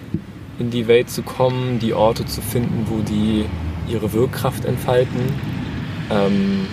[0.60, 3.45] in die Welt zu kommen, die Orte zu finden, wo die
[3.91, 5.22] ihre Wirkkraft entfalten.
[6.10, 6.68] Ähm,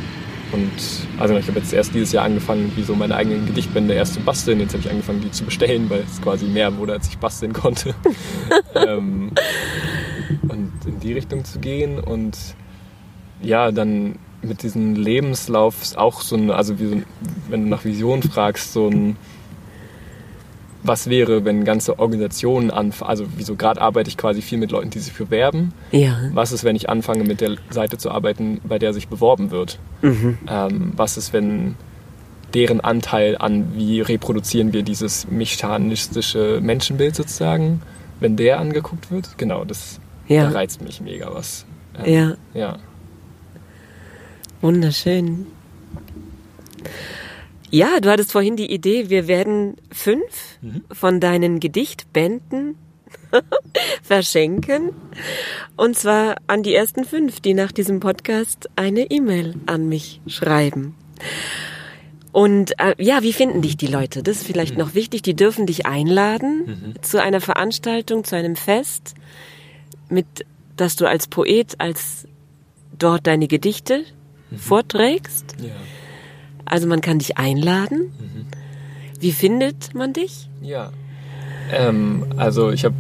[0.53, 0.71] und
[1.19, 4.21] also ich habe jetzt erst dieses Jahr angefangen, wie so meine eigenen Gedichtbände erst zu
[4.21, 4.61] basteln.
[4.61, 7.53] Jetzt habe ich angefangen, die zu bestellen, weil es quasi mehr wurde, als ich basteln
[7.53, 7.95] konnte.
[8.75, 9.31] ähm,
[10.49, 12.37] und in die Richtung zu gehen und
[13.43, 17.05] ja, dann mit diesem Lebenslauf ist auch so ein, also wie so ein,
[17.49, 19.17] wenn du nach Vision fragst, so ein,
[20.83, 24.91] was wäre, wenn ganze Organisationen anfangen, also wieso gerade arbeite ich quasi viel mit Leuten,
[24.91, 25.73] die sich bewerben.
[25.93, 29.51] ja, Was ist, wenn ich anfange mit der Seite zu arbeiten, bei der sich beworben
[29.51, 29.79] wird?
[30.03, 30.39] mhm.
[30.49, 31.77] Ähm, was ist, wenn
[32.55, 37.83] deren Anteil an, wie reproduzieren wir dieses mechanistische Menschenbild sozusagen,
[38.19, 39.39] wenn der angeguckt wird?
[39.39, 41.67] Genau, das ja, da reizt mich mega was.
[42.03, 42.77] Ähm, ja, ja.
[44.61, 45.47] wunderschön.
[47.71, 50.83] Ja, du hattest vorhin die Idee, wir werden fünf Mhm.
[50.93, 52.75] von deinen Gedichtbänden
[54.03, 54.91] verschenken.
[55.77, 60.95] Und zwar an die ersten fünf, die nach diesem Podcast eine E-Mail an mich schreiben.
[62.33, 64.23] Und äh, ja, wie finden dich die Leute?
[64.23, 65.23] Das ist vielleicht noch wichtig.
[65.23, 69.15] Die dürfen dich einladen zu einer Veranstaltung, zu einem Fest,
[70.09, 70.27] mit,
[70.77, 72.27] dass du als Poet, als
[72.97, 74.05] dort deine Gedichte
[74.57, 75.57] vorträgst.
[75.61, 75.71] Ja.
[76.71, 78.13] Also man kann dich einladen.
[79.19, 80.49] Wie findet man dich?
[80.63, 80.93] Ja.
[81.73, 82.95] Ähm, also ich habe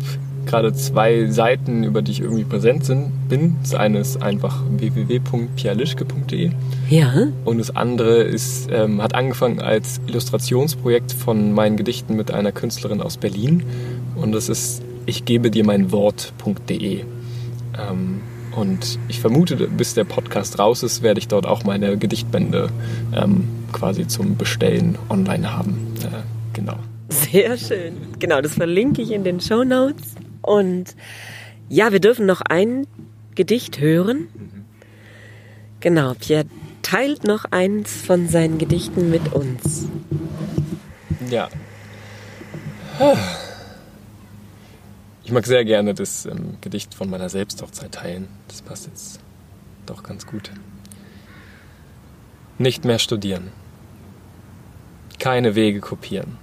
[0.44, 3.56] gerade zwei Seiten, über die ich irgendwie präsent sind, bin.
[3.62, 6.50] Das eine ist einfach www.pialischke.de
[6.88, 12.50] Ja, und das andere ist, ähm, hat angefangen als Illustrationsprojekt von meinen Gedichten mit einer
[12.50, 13.62] Künstlerin aus Berlin
[14.16, 17.04] und das ist ich gebe dir mein Wort.de.
[17.78, 18.20] Ähm,
[18.56, 22.70] und ich vermute, bis der Podcast raus ist, werde ich dort auch meine Gedichtbände
[23.14, 25.94] ähm, quasi zum Bestellen online haben.
[26.02, 26.76] Äh, genau.
[27.08, 27.96] sehr schön.
[28.18, 30.14] Genau, das verlinke ich in den Show Notes.
[30.42, 30.96] Und
[31.68, 32.86] ja, wir dürfen noch ein
[33.34, 34.28] Gedicht hören.
[35.80, 36.44] Genau, Pierre
[36.82, 39.86] teilt noch eins von seinen Gedichten mit uns.
[41.30, 41.48] Ja.
[45.24, 48.28] Ich mag sehr gerne das ähm, Gedicht von meiner Selbsthochzeit teilen.
[48.48, 49.20] Das passt jetzt
[49.86, 50.50] doch ganz gut.
[52.60, 53.52] Nicht mehr studieren.
[55.18, 56.36] Keine Wege kopieren.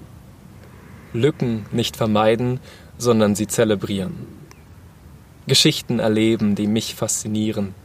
[1.13, 2.59] Lücken nicht vermeiden,
[2.97, 4.25] sondern sie zelebrieren.
[5.45, 7.75] Geschichten erleben, die mich faszinieren.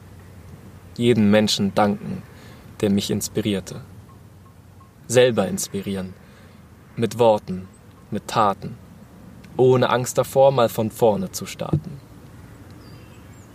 [0.97, 2.23] Jeden Menschen danken,
[2.81, 3.83] der mich inspirierte.
[5.09, 6.15] Selber inspirieren
[6.97, 7.69] mit Worten,
[8.11, 8.79] mit Taten,
[9.59, 12.01] ohne Angst davor, mal von vorne zu starten.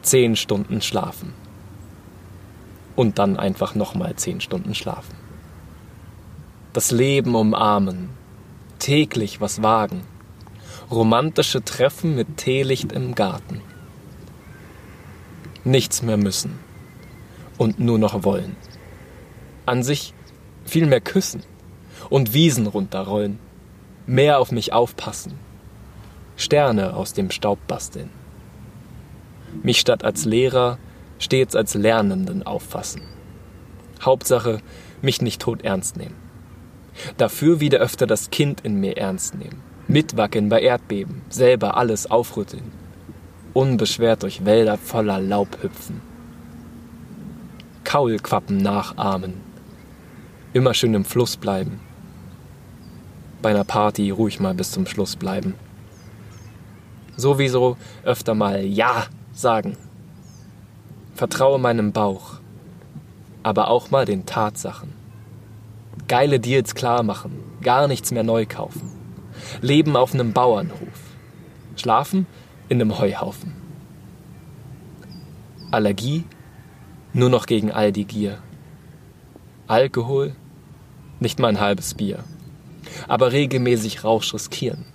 [0.03, 1.33] Zehn Stunden schlafen.
[2.97, 5.15] Und dann einfach nochmal zehn Stunden schlafen.
[6.73, 8.09] Das Leben umarmen,
[8.79, 10.01] täglich was wagen,
[10.91, 13.61] romantische Treffen mit Teelicht im Garten.
[15.63, 16.59] Nichts mehr müssen.
[17.57, 18.57] Und nur noch wollen.
[19.65, 20.13] An sich
[20.65, 21.43] viel mehr küssen.
[22.09, 23.39] Und Wiesen runterrollen,
[24.05, 25.33] mehr auf mich aufpassen,
[26.37, 28.09] Sterne aus dem Staub basteln,
[29.63, 30.77] mich statt als Lehrer
[31.19, 33.01] stets als Lernenden auffassen.
[34.01, 34.59] Hauptsache,
[35.01, 36.15] mich nicht tot ernst nehmen.
[37.17, 42.71] Dafür wieder öfter das Kind in mir ernst nehmen, mitwackeln bei Erdbeben, selber alles aufrütteln,
[43.53, 46.01] unbeschwert durch Wälder voller Laub hüpfen,
[47.83, 49.47] Kaulquappen nachahmen,
[50.57, 51.79] Immer schön im Fluss bleiben.
[53.43, 55.53] Bei einer Party ruhig mal bis zum Schluss bleiben.
[57.15, 59.77] Sowieso öfter mal Ja sagen.
[61.17, 62.33] Vertraue meinem Bauch,
[63.41, 64.93] aber auch mal den Tatsachen.
[66.07, 68.91] Geile Deals klar machen, gar nichts mehr neu kaufen.
[69.59, 71.15] Leben auf einem Bauernhof.
[71.75, 72.27] Schlafen
[72.69, 73.55] in einem Heuhaufen.
[75.71, 76.23] Allergie
[77.13, 78.37] nur noch gegen all die Gier.
[79.65, 80.35] Alkohol
[81.19, 82.23] nicht mal ein halbes Bier.
[83.07, 84.85] Aber regelmäßig Rausch riskieren.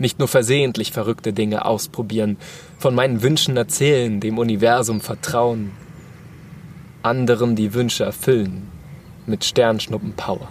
[0.00, 2.38] Nicht nur versehentlich verrückte Dinge ausprobieren,
[2.78, 5.72] von meinen Wünschen erzählen, dem Universum vertrauen,
[7.02, 8.66] anderen die Wünsche erfüllen
[9.26, 10.48] mit Sternschnuppen Power.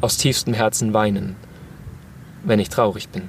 [0.00, 1.36] Aus tiefstem Herzen weinen,
[2.44, 3.28] wenn ich traurig bin.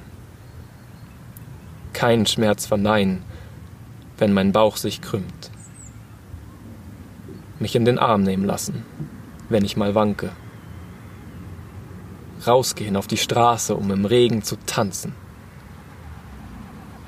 [1.92, 3.22] Keinen Schmerz verneinen,
[4.16, 5.50] wenn mein Bauch sich krümmt.
[7.58, 8.82] Mich in den Arm nehmen lassen,
[9.50, 10.30] wenn ich mal wanke
[12.44, 15.14] rausgehen auf die Straße, um im Regen zu tanzen.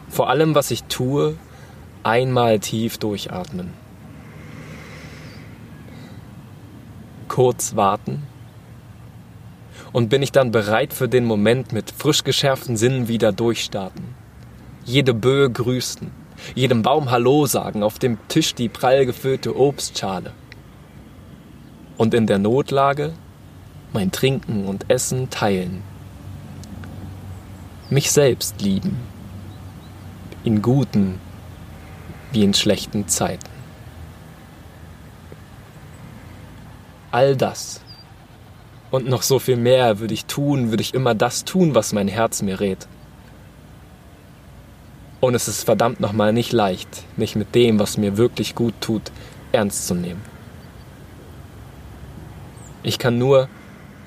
[0.08, 1.36] Vor allem, was ich tue,
[2.02, 3.72] einmal tief durchatmen.
[7.28, 8.22] Kurz warten.
[9.92, 14.04] Und bin ich dann bereit für den Moment mit frisch geschärften Sinnen wieder durchstarten.
[14.84, 16.10] Jede Böe grüßen,
[16.54, 20.32] jedem Baum Hallo sagen, auf dem Tisch die prall gefüllte Obstschale.
[21.96, 23.12] Und in der Notlage
[23.92, 25.82] mein Trinken und Essen teilen.
[27.90, 28.98] Mich selbst lieben.
[30.44, 31.20] In guten
[32.32, 33.48] wie in schlechten Zeiten.
[37.10, 37.80] All das
[38.90, 42.08] und noch so viel mehr würde ich tun, würde ich immer das tun, was mein
[42.08, 42.86] Herz mir rät.
[45.20, 49.10] Und es ist verdammt nochmal nicht leicht, mich mit dem, was mir wirklich gut tut,
[49.52, 50.22] ernst zu nehmen.
[52.82, 53.48] Ich kann nur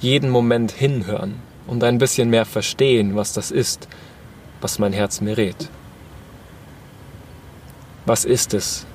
[0.01, 1.35] jeden Moment hinhören
[1.67, 3.87] und ein bisschen mehr verstehen, was das ist,
[4.59, 5.69] was mein Herz mir rät.
[8.05, 8.85] Was ist es,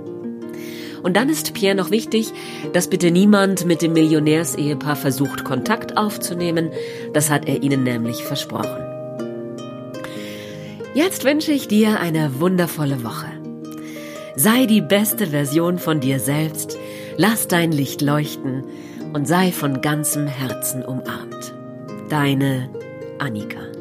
[1.02, 2.32] Und dann ist Pierre noch wichtig,
[2.72, 6.70] dass bitte niemand mit dem Millionärsehepaar versucht, Kontakt aufzunehmen.
[7.12, 8.82] Das hat er ihnen nämlich versprochen.
[10.94, 13.26] Jetzt wünsche ich dir eine wundervolle Woche.
[14.36, 16.78] Sei die beste Version von dir selbst,
[17.16, 18.64] lass dein Licht leuchten
[19.12, 21.54] und sei von ganzem Herzen umarmt.
[22.08, 22.68] Deine
[23.18, 23.71] Annika.